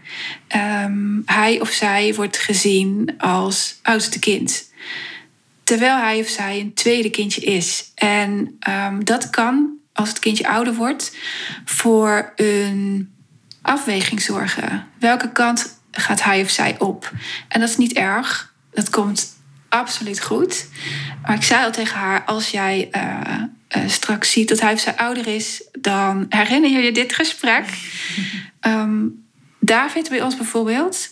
[0.47, 4.70] Ehm, hij of zij wordt gezien als oudste kind.
[5.71, 7.91] Terwijl hij of zij een tweede kindje is.
[7.95, 11.15] En ehm, dat kan, als het kindje ouder wordt,
[11.65, 13.13] voor een
[13.61, 14.87] afweging zorgen.
[14.99, 17.11] Welke kant gaat hij of zij op?
[17.47, 18.53] En dat is niet erg.
[18.71, 19.27] Dat komt
[19.69, 20.67] absoluut goed.
[21.21, 23.21] Maar ik zei al tegen haar: als jij eh,
[23.67, 27.65] eh, straks ziet dat hij of zij ouder is, dan herinner je je dit gesprek.
[28.59, 29.07] Ehm,
[29.59, 31.09] David bij ons bijvoorbeeld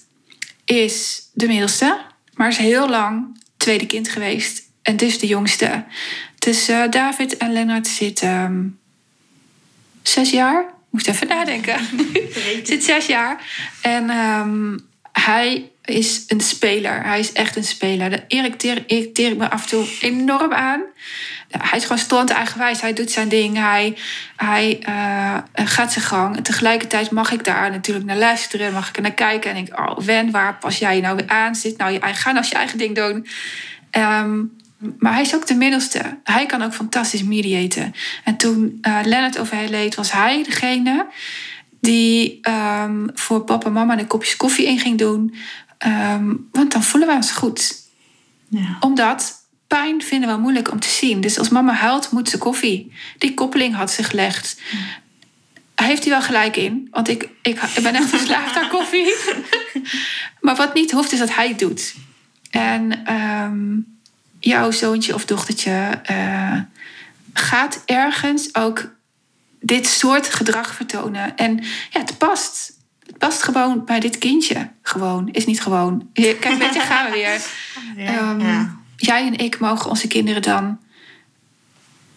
[0.65, 1.99] is de middelste,
[2.33, 4.61] maar is heel lang tweede kind geweest.
[4.81, 5.83] En dus de jongste.
[6.37, 8.67] Tussen David en Lennart zit ehm,
[10.01, 10.73] zes jaar.
[10.89, 11.79] Moest even nadenken.
[12.63, 13.43] zit zes jaar.
[13.81, 14.77] En ehm,
[15.19, 17.03] hij is een speler.
[17.03, 18.09] Hij is echt een speler.
[18.09, 20.81] Daar irriteer, irriteer ik me af en toe enorm aan.
[21.49, 22.81] Hij is gewoon stond eigenwijs.
[22.81, 23.57] Hij doet zijn ding.
[23.57, 23.97] Hij,
[24.35, 26.35] hij eh, gaat zijn gang.
[26.35, 28.73] En tegelijkertijd mag ik daar natuurlijk naar luisteren.
[28.73, 29.51] Mag ik er naar kijken.
[29.51, 31.55] En ik, oh Wen, waar pas jij je nou weer aan?
[31.55, 33.27] Zit nou je eigen, ga nou je eigen ding doen.
[33.91, 34.41] Ehm,
[34.99, 36.17] maar hij is ook de middelste.
[36.23, 37.93] Hij kan ook fantastisch mediaten.
[38.23, 41.05] En toen uh, Lennart overleed, was hij degene
[41.81, 45.35] die ehm, voor papa en mama een kopjes koffie in ging doen.
[45.87, 47.75] Um, want dan voelen we ons goed.
[48.47, 48.77] Ja.
[48.79, 49.33] Omdat
[49.67, 51.21] pijn vinden we moeilijk om te zien.
[51.21, 52.91] Dus als mama huilt, moet ze koffie.
[53.17, 54.61] Die koppeling had ze gelegd.
[55.75, 59.15] Heeft hij wel gelijk in, want ik, ik, ik ben echt verslaafd aan koffie.
[60.41, 61.95] maar wat niet hoeft, is dat hij het doet.
[62.51, 63.77] En ehm,
[64.39, 66.57] jouw zoontje of dochtertje eh,
[67.33, 68.91] gaat ergens ook
[69.59, 71.37] dit soort gedrag vertonen.
[71.37, 72.77] En ja, het past.
[73.05, 74.69] Het past gewoon bij dit kindje.
[74.81, 76.09] Gewoon, is niet gewoon.
[76.13, 77.41] Kijk, weet je, gaan we weer.
[78.05, 78.77] Ja, Ehm, ja.
[78.95, 80.79] Jij en ik mogen onze kinderen dan.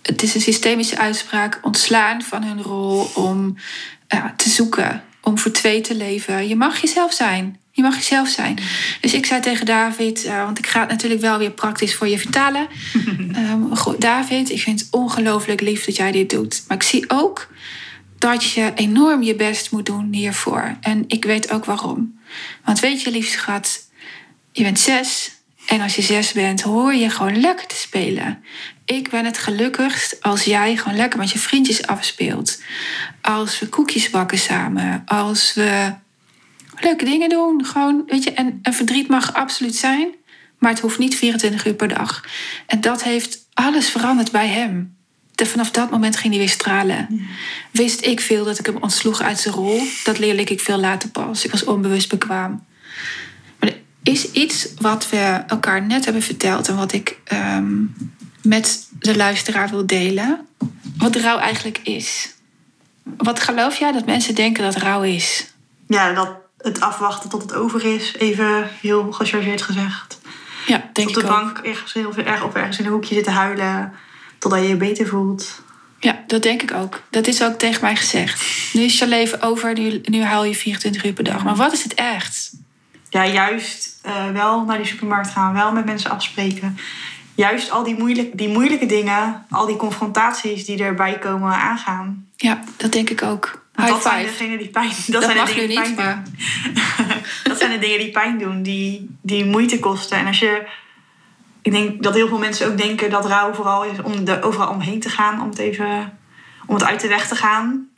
[0.02, 1.58] Het is een systemische uitspraak.
[1.62, 3.56] Ontslaan van hun rol om
[4.36, 5.04] te zoeken.
[5.20, 6.48] Om voor twee te leven.
[6.48, 7.60] Je mag jezelf zijn.
[7.74, 8.58] Je mag jezelf zijn.
[9.00, 12.08] Dus ik zei tegen David, eh, want ik ga het natuurlijk wel weer praktisch voor
[12.08, 12.66] je vertalen.
[13.32, 16.64] Ehm, goed, David, ik vind het ongelooflijk lief dat jij dit doet.
[16.68, 17.48] Maar ik zie ook
[18.18, 20.76] dat je enorm je best moet doen hiervoor.
[20.80, 22.20] En ik weet ook waarom.
[22.64, 23.88] Want weet je, lief schat,
[24.52, 25.30] je bent zes.
[25.66, 28.44] En als je zes bent, hoor je gewoon lekker te spelen.
[28.84, 32.62] Ik ben het gelukkigst als jij gewoon lekker met je vriendjes afspeelt.
[33.20, 35.02] Als we koekjes bakken samen.
[35.06, 35.92] Als we
[36.84, 37.64] leuke dingen doen.
[37.64, 40.14] Gewoon, weet je, en, en verdriet mag absoluut zijn.
[40.58, 42.24] Maar het hoeft niet 24 uur per dag.
[42.66, 44.96] En dat heeft alles veranderd bij hem.
[45.34, 47.28] Vanaf dat moment ging hij weer stralen.
[47.70, 49.82] Wist ik veel dat ik hem ontsloeg uit zijn rol.
[50.04, 51.44] Dat leerde ik veel later pas.
[51.44, 52.64] Ik was onbewust bekwaam.
[53.58, 56.68] Maar er is iets wat we elkaar net hebben verteld...
[56.68, 57.74] en wat ik ehm,
[58.42, 60.46] met de luisteraar wil delen.
[60.96, 62.34] Wat rouw eigenlijk is.
[63.16, 65.52] Wat geloof jij dat mensen denken dat rouw is?
[65.92, 70.20] ja, dat het afwachten tot het over is, even heel gechargeerd gezegd.
[70.66, 71.32] Ja, denk op de ik ook.
[71.32, 73.92] bank ergens heel erg ergens in een hoekje zitten huilen
[74.38, 75.62] totdat je je beter voelt.
[75.98, 77.00] Ja, dat denk ik ook.
[77.10, 78.44] Dat is ook tegen mij gezegd.
[78.72, 81.44] Nu is je leven over, nu, nu huil je 24 uur per dag.
[81.44, 82.52] Maar wat is het echt?
[83.10, 86.76] Ja, juist eh, wel naar die supermarkt gaan, wel met mensen afspreken.
[87.34, 92.26] Juist al die, moeilijk, die moeilijke dingen, al die confrontaties die erbij komen aangaan.
[92.36, 93.61] Ja, dat denk ik ook.
[93.82, 94.30] High dat zijn five.
[94.30, 96.22] degenen die pijn dat, Dat, zijn de mag dingen nu die niet, pijn maar
[97.44, 100.18] dat zijn de dingen die pijn doen, die, die moeite kosten.
[100.18, 100.66] En als je.
[101.62, 104.68] Ik denk dat heel veel mensen ook denken dat rouw vooral is om er overal
[104.68, 106.18] omheen te gaan, om het even
[106.66, 107.88] om het uit de weg te gaan.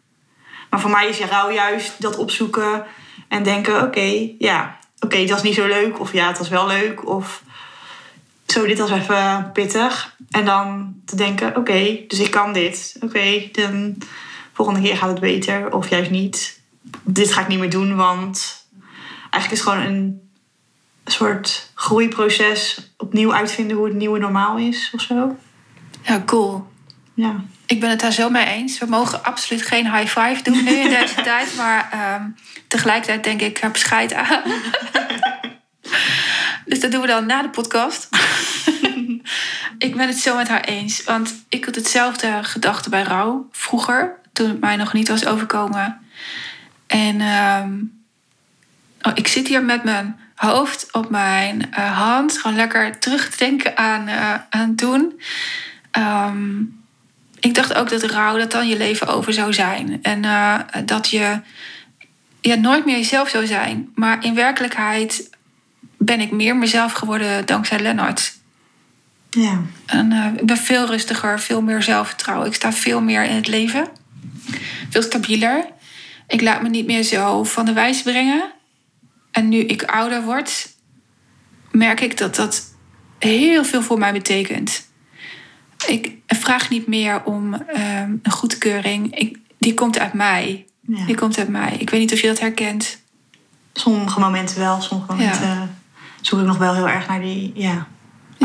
[0.70, 2.84] Maar voor mij is je rouw juist dat opzoeken
[3.28, 6.66] en denken: oké, ja, oké, dat was niet zo leuk, of ja, het was wel
[6.66, 7.42] leuk, of
[8.46, 10.16] zo, dit was even pittig.
[10.30, 12.96] En dan te denken: oké, dus ik kan dit.
[13.00, 13.96] Oké, dan
[14.54, 16.60] volgende keer gaat het beter, of juist niet.
[17.02, 18.66] Dit ga ik niet meer doen, want
[19.30, 20.30] eigenlijk is het gewoon een
[21.04, 22.90] soort groeiproces.
[22.96, 25.36] Opnieuw uitvinden hoe het nieuwe normaal is of zo.
[26.02, 26.72] ja, cool.
[27.14, 27.44] Ja.
[27.66, 28.78] Ik ben het daar zo mee eens.
[28.78, 31.56] We mogen absoluut geen high five doen nu in deze tijd.
[31.56, 32.22] Maar ehm,
[32.68, 34.42] tegelijkertijd denk ik, ik heb scheid aan.
[36.66, 38.08] dus dat doen we dan na de podcast.
[39.78, 41.04] ik ben het zo met haar eens.
[41.04, 44.22] Want ik had hetzelfde gedachte bij rouw vroeger.
[44.34, 45.98] Toen het mij nog niet was overkomen.
[46.86, 47.72] En ehm,
[49.02, 52.38] oh, ik zit hier met mijn hoofd op mijn eh, hand.
[52.38, 55.20] Gewoon lekker terug te denken aan, eh, aan toen.
[55.90, 56.60] Ehm,
[57.40, 59.98] ik dacht ook dat rouw dat dan je leven over zou zijn.
[60.02, 61.40] En eh, dat je
[62.40, 63.90] ja, nooit meer jezelf zou zijn.
[63.94, 65.30] Maar in werkelijkheid
[65.98, 68.34] ben ik meer mezelf geworden dankzij Lennart.
[69.30, 69.60] Ja.
[69.86, 72.46] En ik ben veel rustiger, veel meer zelfvertrouwen.
[72.46, 73.88] Ik sta veel meer in het leven.
[74.94, 75.66] Veel stabieler.
[76.28, 78.52] Ik laat me niet meer zo van de wijs brengen.
[79.30, 80.68] En nu ik ouder word,
[81.70, 82.74] merk ik dat dat
[83.18, 84.88] heel veel voor mij betekent.
[85.86, 89.18] Ik vraag niet meer om ehm, een goedkeuring.
[89.18, 90.66] Ik, die komt uit mij.
[90.80, 91.04] ja.
[91.06, 91.76] Die komt uit mij.
[91.78, 92.98] Ik weet niet of je dat herkent.
[93.72, 95.76] Sommige momenten wel, sommige momenten
[96.20, 97.52] zoek ik nog wel heel erg naar die.
[97.54, 97.86] Ja.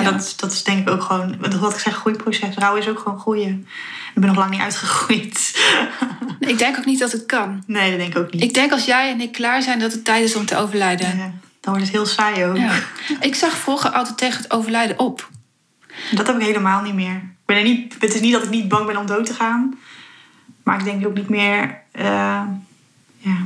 [0.03, 0.17] Maar Ja.
[0.17, 2.55] dat, is- dat is denk ik ook gewoon, wat ik zeg, groeiproces.
[2.55, 3.67] Rouw is ook gewoon groeien.
[4.13, 5.57] Ik ben nog lang niet uitgegroeid.
[6.39, 7.63] Ik denk ook niet dat het kan.
[7.67, 8.41] nee, dat denk ik ook niet.
[8.43, 11.07] Ik denk als jij en ik klaar zijn dat het tijd is om te overlijden.
[11.17, 11.23] Ja,
[11.59, 12.57] dan wordt het heel saai ook.
[12.57, 12.71] Ja.
[13.19, 15.29] Ik zag vroeger altijd tegen het overlijden op.
[16.12, 17.15] Dat heb ik helemaal niet meer.
[17.15, 19.33] Ik ben er niet, het is niet dat ik niet bang ben om dood te
[19.33, 19.79] gaan.
[20.63, 21.81] Maar ik denk ook niet meer...
[21.91, 22.41] eh,
[23.17, 23.37] ja,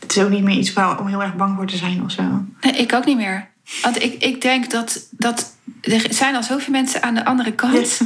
[0.00, 2.10] het is ook niet meer iets waar, om heel erg bang voor te zijn of
[2.10, 2.22] zo.
[2.60, 3.48] Nee, ik ook niet meer.
[3.82, 8.00] Want ik, ik denk dat, dat er zijn al zoveel mensen aan de andere kant.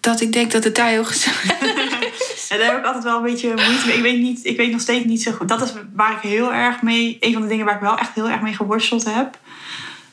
[0.00, 1.36] Dat ik denk dat het daar heel gezond
[2.48, 3.96] En daar heb ik altijd wel een beetje moeite mee.
[3.96, 5.48] Ik weet, niet, ik weet nog steeds niet zo goed.
[5.48, 7.16] Dat is waar ik heel erg mee...
[7.20, 9.38] Een van de dingen waar ik wel echt heel erg mee geworsteld heb.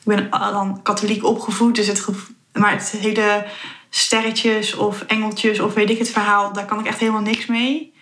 [0.04, 1.76] Ik ben dan katholiek opgevoed.
[1.76, 2.06] Dus het,
[2.54, 3.46] maar het hele
[3.90, 6.54] sterretjes of engeltjes of weet ik het verhaal...
[6.54, 7.94] Daar kan ik echt helemaal niks mee.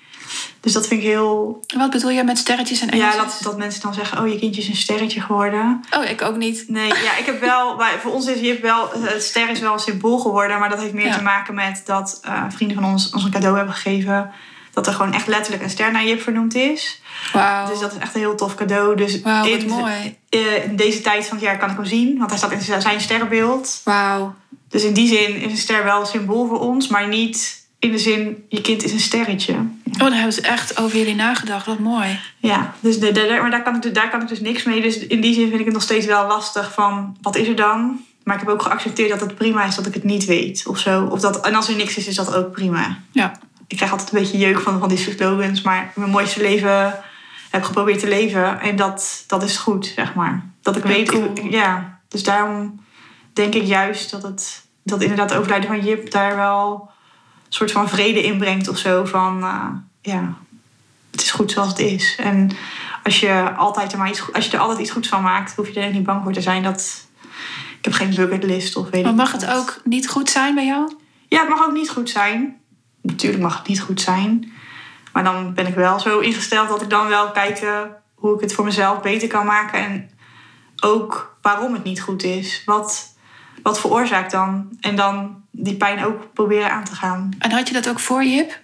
[0.60, 1.64] Dus dat vind ik heel...
[1.78, 3.34] Wat bedoel je met sterretjes en Ja, engeltjes?
[3.34, 5.84] dat, dat mensen dan zeggen, oh, je kindje is een sterretje geworden.
[5.98, 6.64] Oh, ik ook niet.
[6.68, 7.78] Nee, ja, ik heb wel...
[7.78, 8.90] wij- voor ons is Jip wel...
[9.00, 10.60] Het ster is wel een symbool geworden.
[10.60, 11.16] Maar dat heeft meer Ja.
[11.18, 14.32] te maken met dat eh, vrienden van ons ons een cadeau hebben gegeven.
[14.74, 17.02] Dat er gewoon echt letterlijk een ster naar Jip vernoemd is.
[17.34, 17.68] Wauw.
[17.70, 18.96] Dus dat is echt een heel tof cadeau.
[18.96, 20.18] Dus wat in, mooi.
[20.30, 22.18] eh, in deze tijd van het jaar kan ik hem zien.
[22.18, 23.82] Want hij staat in zijn sterrenbeeld.
[23.84, 24.36] Wauw.
[24.70, 26.88] Dus in die zin is een ster wel een symbool voor ons.
[26.88, 29.53] Maar niet in de zin, je kind is een sterretje.
[29.53, 31.65] Oh, daar hebben ze echt over jullie nagedacht.
[31.65, 32.19] Wat mooi.
[32.38, 34.82] Ja, dus de, de- maar daar kan, ik, dus- daar kan ik dus niks mee.
[34.82, 37.55] Dus in die zin vind ik het nog steeds wel lastig van, wat is er
[37.55, 37.99] dan?
[38.23, 40.80] Maar ik heb ook geaccepteerd dat het prima is dat ik het niet weet of
[40.80, 41.03] zo.
[41.05, 42.97] Of dat, en als er niks is, is dat ook prima.
[43.11, 43.32] Ja.
[43.67, 45.61] Ik krijg altijd een beetje jeuk van, van die slogans.
[45.61, 46.86] Maar mijn mooiste leven
[47.49, 48.59] heb ik geprobeerd te leven.
[48.59, 50.45] En dat, dat is goed, zeg maar.
[50.61, 51.32] Dat ik Ja, weet, cool.
[51.34, 51.99] ik- ja.
[52.07, 52.86] Dus daarom
[53.34, 54.65] denk ik juist dat het...
[54.84, 56.89] Dat inderdaad het overlijden van Jip daar wel
[57.50, 59.06] soort van vrede in brengt of zo.
[59.06, 59.70] Van, eh,
[60.02, 60.34] ja,
[61.12, 62.16] het is goed zoals het is.
[62.20, 62.52] En
[63.04, 65.70] als je, altijd er maar iets, als je er altijd iets goeds van maakt, hoef
[65.70, 66.64] je er niet bang voor te zijn.
[66.64, 67.08] Dat,
[67.78, 69.60] ik heb geen bucketlist of weet Maar ik mag niet het wat.
[69.60, 70.91] ook niet goed zijn bij jou?
[71.28, 72.58] Ja, het mag ook niet goed zijn.
[73.02, 74.52] Natuurlijk mag het niet goed zijn.
[75.14, 77.68] Maar dan ben ik wel zo ingesteld dat ik dan wel kijk
[78.16, 79.80] hoe ik het voor mezelf beter kan maken.
[79.80, 80.10] En
[80.80, 82.62] ook waarom het niet goed is.
[82.66, 83.16] Wat,
[83.64, 84.78] wat veroorzaakt dan?
[84.82, 87.32] En dan die pijn ook proberen aan te gaan.
[87.39, 88.60] En had je dat ook voor Jip?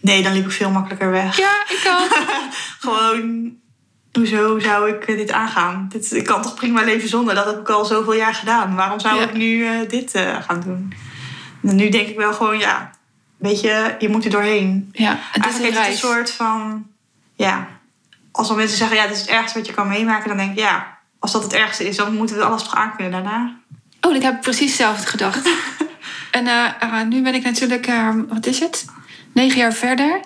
[0.00, 1.36] Nee, dan liep ik veel makkelijker weg.
[1.36, 2.18] Ja, ik ook.
[2.80, 3.52] Gewoon,
[4.12, 5.86] hoezo zou ik eh, dit aangaan?
[5.88, 7.34] Dit, ik kan toch prima leven zonder?
[7.34, 8.74] Dat heb ik al zoveel jaar gedaan.
[8.74, 9.22] Waarom zou Ja.
[9.22, 10.92] ik nu eh, dit eh, gaan doen?
[11.62, 12.90] En nu denk ik wel gewoon, ja,
[13.36, 14.88] weet je, je moet er doorheen.
[14.92, 16.86] Ja, het is Eigenlijk een soort van,
[17.34, 17.68] ja,
[18.32, 20.50] als dan mensen zeggen, ja, dit is het ergste wat je kan meemaken, dan denk
[20.50, 23.56] ik, ja, als dat het ergste is, dan moeten we alles toch aankunnen daarna.
[24.00, 25.48] Oh, ik heb precies hetzelfde gedacht.
[26.30, 28.84] en eh, eh, nu ben ik natuurlijk, eh, wat is het?
[29.32, 30.20] Negen jaar verder.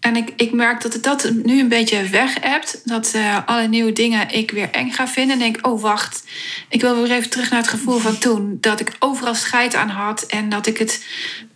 [0.00, 2.80] En ik, ik merk dat het dat nu een beetje weg hebt.
[2.84, 3.14] Dat
[3.46, 5.32] alle nieuwe dingen ik weer eng ga vinden.
[5.32, 6.24] En denk, oh wacht,
[6.68, 8.58] ik wil weer even terug naar het gevoel van toen.
[8.60, 10.22] Dat ik overal scheid aan had.
[10.22, 11.04] En dat ik het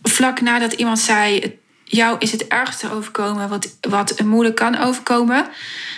[0.03, 1.59] vlak nadat iemand zei...
[1.93, 5.47] "Het- jou is het ergste overkomen wat, wat een moeder kan overkomen.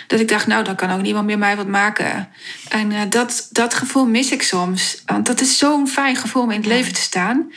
[0.06, 2.28] Dat ik dacht, nou, dan kan ook niemand meer mij wat maken.
[2.68, 5.02] En eh, dat, dat gevoel mis ik soms.
[5.06, 7.52] Want dat is zo'n fijn gevoel om in het leven te staan.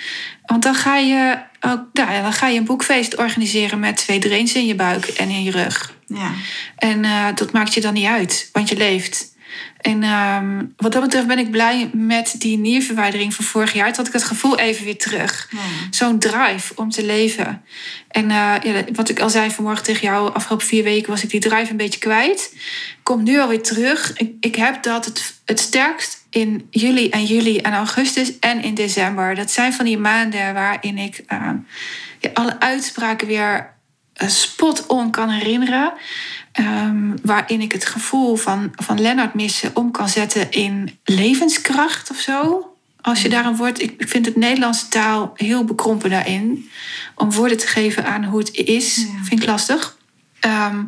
[0.46, 4.20] Want dan ga je, ook, nou ja, dan ga je een boekfeest organiseren met twee
[4.20, 5.94] drains in je buik en in je rug.
[6.08, 6.32] Ja,
[6.78, 9.38] En eh, dat maakt je dan niet uit, want je leeft.
[9.80, 13.88] En ehm, wat dat betreft ben ik blij met die nierverwijdering van vorig jaar.
[13.88, 15.48] Toen had ik het gevoel even weer terug.
[15.52, 15.60] ja.
[15.90, 17.64] Zo'n drive om te leven.
[18.08, 21.30] En eh, ja, wat ik al zei vanmorgen tegen jou, afgelopen vier weken was ik
[21.30, 22.56] die drive een beetje kwijt.
[23.04, 24.14] Komt nu alweer terug.
[24.18, 28.74] Ik, ik heb dat het, het sterkst in juli en juli en augustus en in
[28.74, 29.36] december.
[29.36, 31.50] Dat zijn van die maanden waarin ik eh,
[32.20, 33.74] ja, alle uitspraken weer
[34.14, 35.94] eh, spot on kan herinneren.
[36.60, 42.18] Ehm, waarin ik het gevoel van, van Lennart missen om kan zetten in levenskracht of
[42.18, 42.64] zo.
[43.02, 43.82] Als je daar een woord.
[43.82, 46.70] Ik vind het Nederlandse taal heel bekrompen daarin.
[47.16, 49.24] Om woorden te geven aan hoe het is, Ja.
[49.24, 49.98] vind ik lastig.
[50.40, 50.84] Ehm,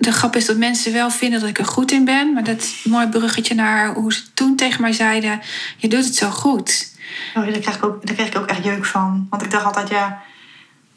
[0.00, 2.32] de grap is dat mensen wel vinden dat ik er goed in ben.
[2.32, 5.40] Maar dat mooi bruggetje naar hoe ze toen tegen mij zeiden:
[5.76, 6.96] Je doet het zo goed.
[7.34, 9.26] Oh, daar, krijg ik ook, daar krijg ik ook echt jeuk van.
[9.30, 10.22] Want ik dacht altijd, ja,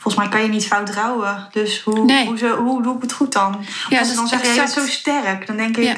[0.01, 1.47] volgens mij kan je niet fout rouwen.
[1.51, 2.25] Dus hoe, Nee.
[2.25, 3.65] hoe, hoe doe ik het goed dan?
[3.89, 5.95] Ja, Als ze dan zeggen, je bent zo sterk, dan denk ik, Ja.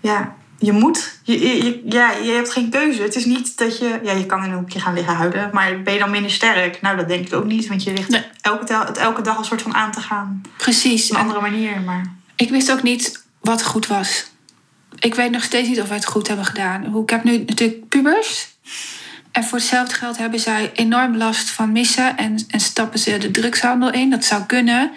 [0.00, 1.18] ja, je moet.
[1.22, 3.02] Je, ja, je hebt geen keuze.
[3.02, 5.82] Het is niet dat je, ja, je kan in een hoekje gaan liggen huilen, maar
[5.82, 6.80] ben je dan minder sterk?
[6.82, 8.24] Nou, dat denk ik ook niet, want je ligt Nee.
[8.40, 10.42] elke, het elke dag een soort van aan te gaan.
[10.56, 11.04] Precies.
[11.04, 14.30] Op een En- andere manier, maar Ik wist ook niet wat goed was.
[14.98, 16.96] Ik weet nog steeds niet of wij het goed hebben gedaan.
[17.02, 18.48] Ik heb nu natuurlijk pubers.
[19.32, 23.30] En voor hetzelfde geld hebben zij enorm last van missen en, en stappen ze de
[23.30, 24.10] drugshandel in.
[24.10, 24.92] Dat zou kunnen.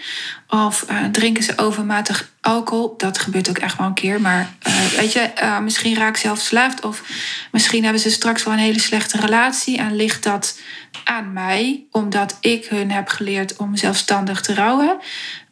[0.50, 2.94] Of eh, drinken ze overmatig alcohol.
[2.98, 4.22] Dat gebeurt ook echt wel een keer.
[4.22, 6.86] Maar eh, weet je, eh, misschien raak ik zelf verslaafd.
[6.86, 7.04] Of
[7.52, 9.78] misschien hebben ze straks wel een hele slechte relatie.
[9.78, 10.60] En ligt dat
[11.04, 14.98] aan mij, omdat ik hun heb geleerd om zelfstandig te rouwen.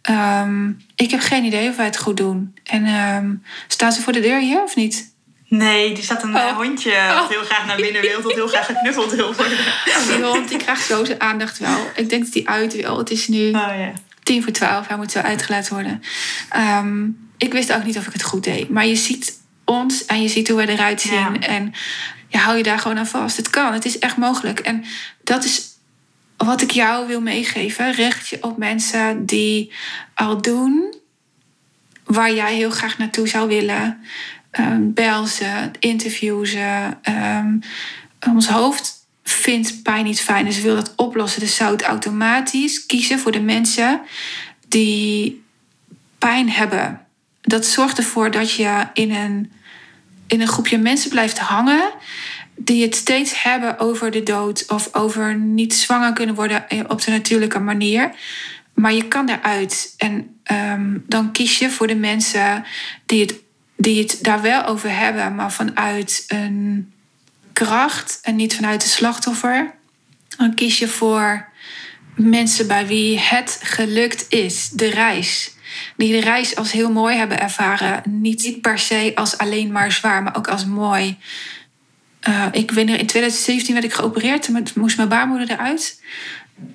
[0.01, 2.53] Ehm, ik heb geen idee of wij het goed doen.
[2.63, 3.33] En ehm,
[3.67, 5.12] staan ze voor de deur hier of niet?
[5.57, 6.55] Nee, er staat een Oh.
[6.57, 7.15] hondje Oh.
[7.17, 9.57] dat heel graag naar binnen wil, dat heel graag geknuffeld wil worden.
[10.07, 11.91] Die hond die krijgt zo zijn aandacht wel.
[11.95, 12.97] Ik denk dat hij uit wil.
[12.97, 13.91] Het is nu Oh ja.
[14.23, 14.87] tien voor twaalf.
[14.87, 16.03] Hij moet zo uitgelaten worden.
[16.49, 17.05] Ehm,
[17.37, 18.69] ik wist ook niet of ik het goed deed.
[18.69, 21.13] Maar je ziet ons en je ziet hoe we eruit zien.
[21.33, 21.39] Ja.
[21.39, 21.73] En
[22.27, 23.37] je hou je daar gewoon aan vast.
[23.37, 23.73] Het kan.
[23.73, 24.59] Het is echt mogelijk.
[24.59, 24.83] En
[25.23, 25.61] dat is
[26.37, 27.91] wat ik jou wil meegeven.
[27.93, 29.71] Richt je op mensen die
[30.15, 30.93] al doen
[32.03, 34.03] waar jij heel graag naartoe zou willen.
[34.53, 36.89] Ehm, bel ze, interview ze.
[37.01, 37.57] Ehm,
[38.29, 38.93] ons hoofd
[39.23, 41.39] vindt pijn niet fijn, dus wil dat oplossen.
[41.39, 44.01] Dus zou het automatisch kiezen voor de mensen
[44.67, 45.43] die
[46.17, 47.01] pijn hebben.
[47.41, 49.51] Dat zorgt ervoor dat je in een,
[50.27, 51.91] in een groepje mensen blijft hangen
[52.55, 57.11] die het steeds hebben over de dood of over niet zwanger kunnen worden op de
[57.11, 58.11] natuurlijke manier.
[58.73, 59.93] Maar je kan eruit.
[59.97, 62.65] En ehm, dan kies je voor de mensen
[63.05, 63.35] die het,
[63.75, 66.93] die het daar wel over hebben, maar vanuit een
[67.53, 69.73] kracht en niet vanuit de slachtoffer.
[70.37, 71.51] Dan kies je voor
[72.15, 75.51] mensen bij wie het gelukt is, de reis.
[75.97, 78.01] Die de reis als heel mooi hebben ervaren.
[78.09, 81.17] Niet per se als alleen maar zwaar, maar ook als mooi.
[82.29, 84.43] Uh, ik nog, in 2017 werd ik geopereerd.
[84.43, 86.01] Toen moest mijn baarmoeder eruit.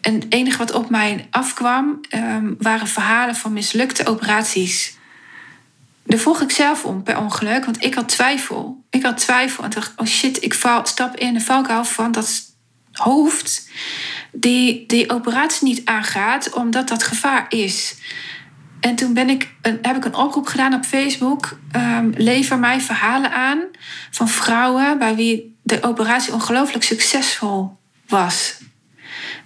[0.00, 4.97] En het enige wat op mij afkwam, um, waren verhalen van mislukte operaties.
[6.08, 8.84] Daar vroeg ik zelf om per ongeluk, want ik had twijfel.
[8.90, 12.42] Ik had twijfel en dacht, oh shit, ik val, stap in de valkuil van dat
[12.92, 13.70] hoofd
[14.32, 17.96] die die operatie niet aangaat, omdat dat gevaar is.
[18.80, 21.58] En toen ben ik een, heb ik een oproep gedaan op Facebook.
[21.76, 23.64] Um, lever mij verhalen aan
[24.10, 28.60] van vrouwen bij wie de operatie ongelooflijk succesvol was.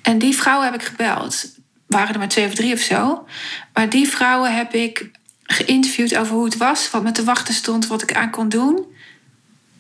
[0.02, 1.54] En die vrouwen heb ik gebeld.
[1.86, 3.26] Waren er maar twee of drie of zo.
[3.72, 5.10] Maar die vrouwen heb ik
[5.52, 8.86] geïnterviewd over hoe het was, wat me te wachten stond, wat ik aan kon doen.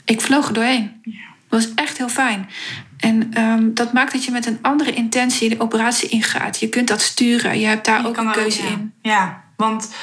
[0.04, 1.02] Ik vloog er doorheen.
[1.48, 2.48] Dat was echt heel fijn.
[2.96, 6.60] En um, dat maakt dat je met een andere intentie de operatie ingaat.
[6.60, 7.58] Je kunt dat sturen.
[7.58, 8.92] Je hebt daar je ook een keuze in.
[9.02, 9.94] Ja, want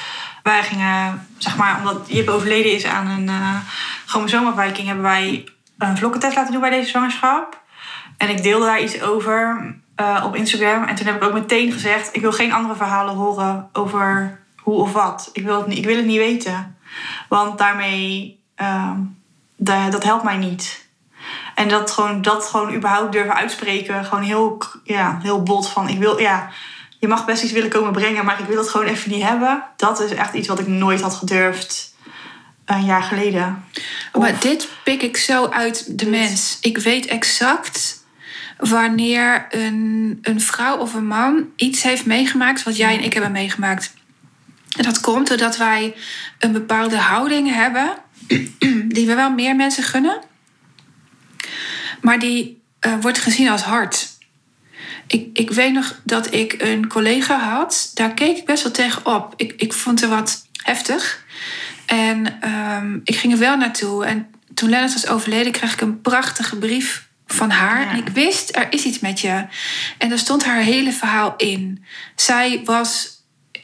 [0.42, 3.56] wij gingen, zeg maar, omdat Jip overleden is aan een uh,
[4.06, 5.48] chromosoomafwijking, hebben wij
[5.78, 7.62] een vlokkentest laten doen bij deze zwangerschap.
[8.16, 10.84] En ik deelde daar iets over uh, op Instagram.
[10.84, 14.38] En toen heb ik ook meteen gezegd: ik wil geen andere verhalen horen over
[14.70, 15.30] hoe of wat.
[15.32, 16.76] Ik wil het niet, ik wil het niet weten.
[17.28, 18.92] Want daarmee, uh,
[19.90, 20.88] dat helpt mij niet.
[21.54, 25.98] En dat gewoon, dat gewoon überhaupt durven uitspreken, gewoon heel, ja, heel bot van ik
[25.98, 26.50] wil, ja,
[26.98, 29.62] je mag best iets willen komen brengen, maar ik wil het gewoon even niet hebben.
[29.76, 31.94] Dat is echt iets wat ik nooit had gedurfd
[32.64, 33.64] een jaar geleden.
[34.18, 36.58] Maar dit pik ik zo uit de mens.
[36.60, 38.04] Ik weet exact
[38.58, 43.32] wanneer een, een vrouw of een man iets heeft meegemaakt wat jij en ik hebben
[43.32, 43.94] meegemaakt.
[44.76, 45.94] En dat komt doordat wij
[46.38, 47.94] een bepaalde houding hebben,
[48.94, 50.20] die we wel meer mensen gunnen,
[52.00, 54.08] maar die uh, wordt gezien als hard.
[55.06, 59.06] Ik, ik weet nog dat ik een collega had, daar keek ik best wel tegen
[59.06, 59.32] op.
[59.36, 61.24] Ik, ik vond het wat heftig.
[61.86, 64.04] En um, ik ging er wel naartoe.
[64.04, 67.88] En toen Lennart was overleden, kreeg ik een prachtige brief van haar.
[67.88, 69.46] En ik wist, er is iets met je.
[69.98, 71.84] En daar stond haar hele verhaal in.
[72.14, 73.19] Zij was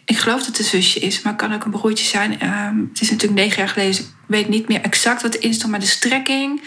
[0.07, 2.41] ik geloof dat het een zusje is, maar het kan ook een broertje zijn.
[2.41, 5.55] Ehm, het is natuurlijk negen jaar geleden, dus ik weet niet meer exact wat erin
[5.55, 5.71] stond.
[5.71, 6.63] Maar de strekking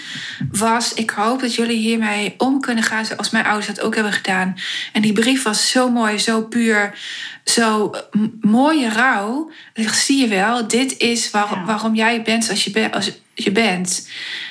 [0.51, 4.13] was: Ik hoop dat jullie hiermee om kunnen gaan zoals mijn ouders dat ook hebben
[4.13, 4.55] gedaan.
[4.93, 6.97] En die brief was zo mooi, zo puur,
[7.43, 7.91] zo
[8.41, 9.51] mooie rouw.
[9.73, 14.09] Ik zie je wel, dit is waarom jij bent zoals je, als je bent.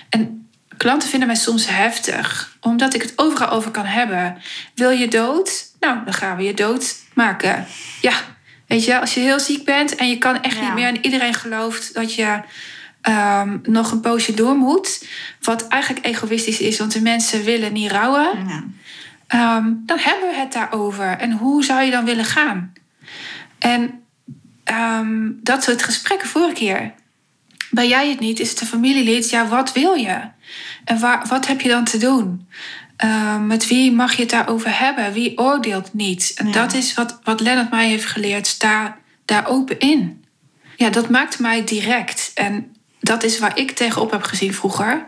[0.08, 4.36] En klanten vinden mij soms heftig, omdat ik het overal over kan hebben.
[4.74, 5.64] Wil je dood?
[5.80, 7.66] Nou, dan gaan we je dood maken.
[8.00, 8.12] Ja,
[8.68, 11.34] Weet je, als je heel ziek bent en je kan echt niet meer en iedereen
[11.34, 12.40] gelooft dat je
[13.02, 15.06] um, nog een poosje door moet,
[15.40, 18.46] wat eigenlijk egoïstisch is, want de mensen willen niet rouwen,
[19.28, 19.56] ja.
[19.56, 21.06] um, dan hebben we het daarover.
[21.18, 22.72] En hoe zou je dan willen gaan?
[23.58, 24.02] En
[24.64, 26.92] um, dat soort gesprekken vorige keer.
[27.70, 28.40] Ben jij het niet?
[28.40, 29.30] Is het een familielid?
[29.30, 30.20] Ja, wat wil je?
[30.84, 32.48] En waar, wat heb je dan te doen?
[33.04, 35.12] Uh, met wie mag je het daarover hebben?
[35.12, 36.32] Wie oordeelt niet?
[36.34, 38.46] En dat is wat, wat Lennart mij heeft geleerd.
[38.46, 40.24] Sta daar open in.
[40.76, 42.30] Ja, dat maakt mij direct.
[42.34, 45.04] En dat is waar ik tegenop heb gezien vroeger.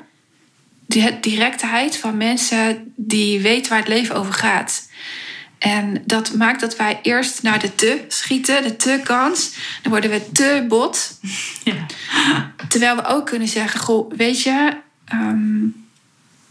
[0.87, 4.89] Die directheid van mensen die weten waar het leven over gaat.
[5.59, 9.55] En dat maakt dat wij eerst naar de te schieten, de te kans.
[9.83, 10.99] Dan worden we te bot.
[11.65, 11.87] Ja.
[12.69, 14.77] Terwijl we ook kunnen zeggen: Goh, weet je,
[15.13, 15.80] um,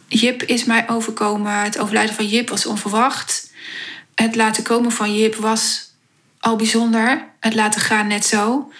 [0.09, 1.61] Jip is mij overkomen.
[1.61, 3.51] Het overlijden van Jip was onverwacht.
[4.15, 5.93] Het laten komen van Jip was
[6.39, 7.27] al bijzonder.
[7.39, 8.71] Het laten gaan net zo.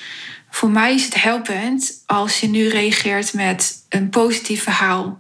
[0.50, 5.20] Voor mij is het helpend als je nu reageert met een positief verhaal.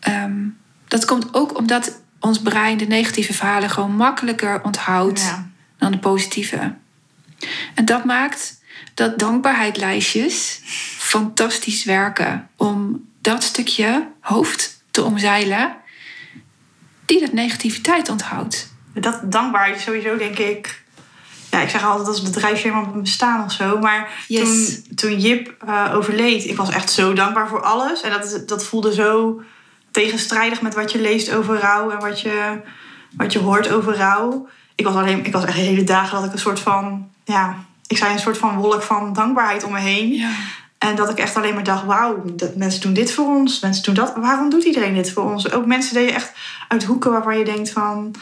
[0.00, 0.44] Ehm,
[0.88, 5.34] dat komt ook omdat ons brein de negatieve verhalen gewoon makkelijker onthoudt
[5.78, 6.74] dan de positieve.
[7.74, 8.60] En dat maakt
[8.94, 10.60] dat dankbaarheidslijstjes
[10.98, 15.76] fantastisch werken om dat stukje hoofd te omzeilen,
[17.04, 18.74] die dat negativiteit onthoudt.
[18.94, 20.84] Dat dankbaar sowieso, denk ik.
[21.50, 23.78] Ja, ik zeg altijd als bedrijfje helemaal op bestaan of zo.
[23.78, 28.00] Maar toen, toen Jip uh, overleed, ik was echt zo dankbaar voor alles.
[28.00, 29.42] En dat, dat voelde zo
[29.90, 32.60] tegenstrijdig met wat je leest over rouw en wat je,
[33.16, 34.48] wat je hoort over rouw.
[34.74, 37.96] ik was alleen, ik was echt hele dagen dat ik een soort van, ja, ik
[37.96, 40.12] zei een soort van wolk van dankbaarheid om me heen.
[40.12, 40.30] Ja.
[40.78, 43.82] En dat ik echt alleen maar dacht, wauw, dat mensen doen dit voor ons, mensen
[43.82, 44.12] doen dat.
[44.16, 45.52] Waarom doet iedereen dit voor ons?
[45.52, 46.32] Ook mensen die je echt
[46.68, 48.14] uit hoeken waarvan je denkt van,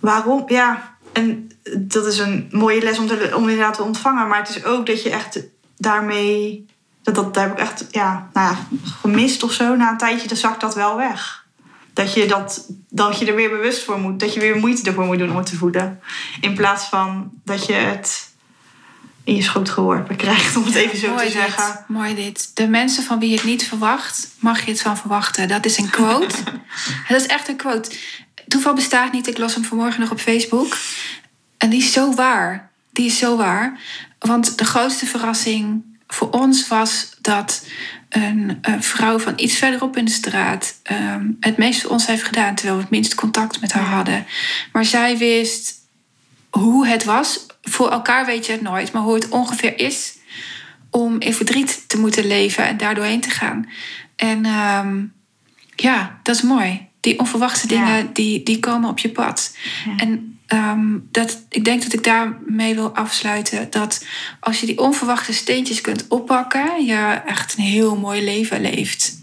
[0.00, 0.44] waarom?
[0.46, 4.28] Ja, en dat is een mooie les om, te, om inderdaad te ontvangen.
[4.28, 5.40] Maar het is ook dat je echt
[5.76, 6.66] daarmee,
[7.02, 8.58] dat, dat daar heb ik echt, ja, nou ja,
[9.00, 9.76] gemist of zo.
[9.76, 11.46] Na een tijdje, dan zakt dat wel weg.
[11.92, 15.04] Dat je, dat, dat je er weer bewust voor moet, dat je weer moeite ervoor
[15.04, 16.00] moet doen om het te voeden.
[16.40, 18.27] In plaats van dat je het
[19.28, 21.72] in je schoot geworpen krijgt, om het even zo te zeggen.
[21.72, 22.50] Dit, mooi dit.
[22.54, 25.48] De mensen van wie je het niet verwacht, mag je het van verwachten.
[25.48, 26.36] Dat is een quote.
[27.08, 27.90] dat is echt een quote.
[28.48, 29.26] Toeval bestaat niet.
[29.26, 30.76] Ik las hem vanmorgen nog op Facebook.
[31.58, 32.70] En die is zo waar.
[32.92, 33.80] Die is zo waar.
[34.18, 37.66] Want de grootste verrassing voor ons was dat
[38.08, 42.22] een, een vrouw van iets verderop in de straat ehm, het meest voor ons heeft
[42.22, 44.26] gedaan, terwijl we het minst contact met haar hadden.
[44.72, 45.74] Maar zij wist
[46.50, 47.46] hoe het was.
[47.68, 50.16] Voor elkaar weet je het nooit, maar hoe het ongeveer is
[50.90, 53.68] om in verdriet te moeten leven en daar doorheen te gaan.
[54.16, 55.04] En ehm,
[55.76, 56.86] ja, dat is mooi.
[57.00, 58.06] Die onverwachte dingen, Ja.
[58.12, 59.56] die, die komen op je pad.
[59.86, 59.96] Ja.
[59.96, 63.70] En ehm, dat, ik denk dat ik daarmee wil afsluiten.
[63.70, 64.04] Dat
[64.40, 69.16] als je die onverwachte steentjes kunt oppakken, je echt een heel mooi leven leeft.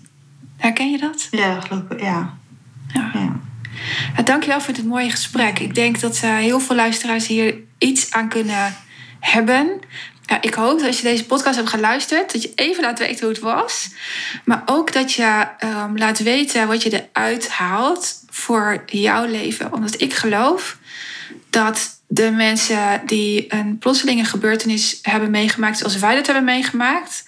[0.57, 1.27] Herken je dat?
[1.31, 1.99] Ja, geloof ik.
[1.99, 2.37] Ja.
[2.93, 3.24] Ja.
[4.15, 5.59] Ja, dankjewel voor dit mooie gesprek.
[5.59, 8.75] Ik denk dat eh, heel veel luisteraars hier iets aan kunnen
[9.19, 9.79] hebben.
[10.25, 13.19] Ja, ik hoop dat als je deze podcast hebt geluisterd, dat je even laat weten
[13.19, 13.89] hoe het was.
[14.45, 19.73] Maar ook dat je ehm, laat weten wat je eruit haalt voor jouw leven.
[19.73, 20.77] Omdat ik geloof
[21.49, 27.23] dat de mensen die een plotselinge gebeurtenis hebben meegemaakt, zoals wij dat hebben meegemaakt,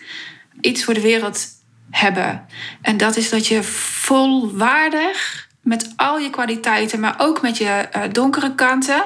[0.61, 1.47] iets voor de wereld
[1.91, 2.45] hebben.
[2.81, 8.01] En dat is dat je volwaardig met al je kwaliteiten, maar ook met je eh,
[8.11, 9.03] donkere kanten,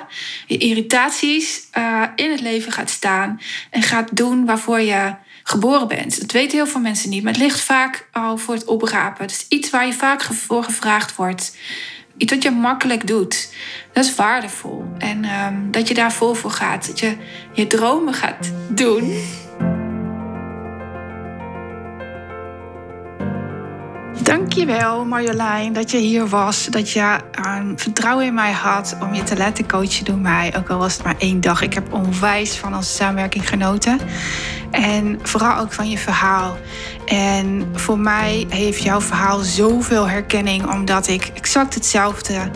[0.47, 6.20] je irritaties eh, in het leven gaat staan en gaat doen waarvoor je geboren bent.
[6.20, 9.22] Dat weten heel veel mensen niet, maar het ligt vaak al voor het oprapen.
[9.22, 11.57] Het is iets waar je vaak voor gevraagd wordt.
[12.18, 13.53] Iets wat je makkelijk doet.
[13.93, 14.86] Dat is waardevol.
[14.97, 16.88] En ehm, dat je daar vol voor gaat.
[16.88, 17.16] Dat je
[17.53, 19.24] je dromen gaat doen.
[24.32, 26.66] Dankjewel Marjolein dat je hier was.
[26.66, 30.54] Dat je eh, vertrouwen in mij had om je te laten coachen door mij.
[30.58, 31.62] Ook al was het maar één dag.
[31.62, 34.00] Ik heb onwijs van onze samenwerking genoten.
[34.72, 36.58] En vooral ook van je verhaal.
[37.06, 40.72] En voor mij heeft jouw verhaal zoveel herkenning.
[40.72, 42.52] Omdat ik exact hetzelfde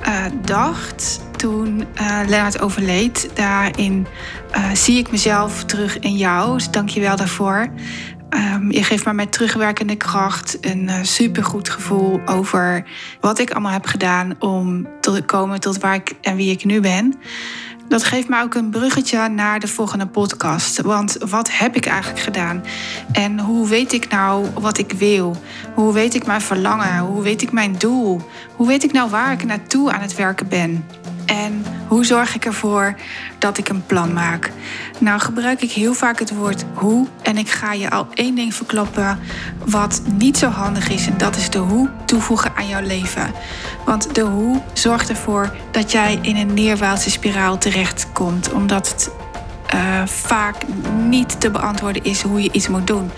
[0.00, 3.30] eh, dacht toen eh Lennart overleed.
[3.34, 4.06] Daarin
[4.50, 6.52] eh, zie ik mezelf terug in jou.
[6.52, 7.68] Dus dank je wel daarvoor.
[8.28, 12.84] Ehm, je geeft me met terugwerkende kracht een eh, supergoed gevoel over
[13.20, 16.80] wat ik allemaal heb gedaan om te komen tot waar ik en wie ik nu
[16.80, 17.14] ben.
[17.88, 20.80] Dat geeft me ook een bruggetje naar de volgende podcast.
[20.80, 22.64] Want wat heb ik eigenlijk gedaan?
[23.12, 25.36] En hoe weet ik nou wat ik wil?
[25.74, 26.98] Hoe weet ik mijn verlangen?
[26.98, 28.20] Hoe weet ik mijn doel?
[28.56, 30.84] Hoe weet ik nou waar ik naartoe aan het werken ben?
[31.26, 32.94] En hoe zorg ik ervoor
[33.38, 34.52] dat ik een plan maak?
[34.98, 37.06] Nou gebruik ik heel vaak het woord hoe.
[37.22, 39.18] En ik ga je al één ding verklappen
[39.64, 41.06] wat niet zo handig is.
[41.06, 43.32] En dat is de hoe toevoegen aan jouw leven.
[43.84, 48.52] Want de hoe zorgt ervoor dat jij in een neerwaartse spiraal terechtkomt.
[48.52, 49.10] Omdat het
[49.66, 50.56] eh, vaak
[51.04, 53.10] niet te beantwoorden is hoe je iets moet doen.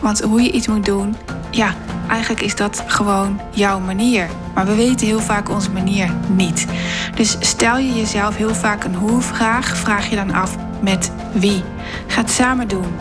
[0.00, 1.16] Want hoe je iets moet doen,
[1.50, 1.74] ja,
[2.08, 4.28] eigenlijk is dat gewoon jouw manier.
[4.54, 6.66] Maar we weten heel vaak onze manier niet.
[7.14, 11.62] Dus stel je jezelf heel vaak een hoe-vraag, vraag je dan af met wie.
[12.06, 12.94] Ga het samen doen.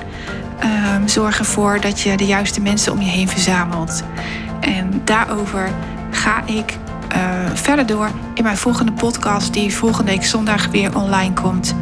[0.60, 4.04] Ehm, zorg ervoor dat je de juiste mensen om je heen verzamelt.
[4.60, 5.70] En daarover
[6.12, 6.78] ga ik
[7.08, 7.20] eh,
[7.54, 11.76] verder door in mijn volgende podcast, die volgende week zondag weer online komt.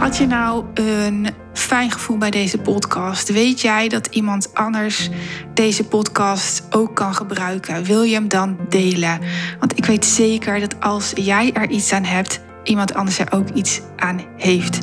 [0.00, 3.32] Had je nou een fijn gevoel bij deze podcast?
[3.32, 5.10] Weet jij dat iemand anders
[5.54, 7.84] deze podcast ook kan gebruiken?
[7.84, 9.20] Wil je hem dan delen?
[9.58, 13.48] Want ik weet zeker dat als jij er iets aan hebt, iemand anders er ook
[13.48, 14.78] iets aan heeft.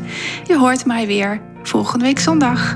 [0.47, 2.76] Je hoort mij weer volgende week zondag.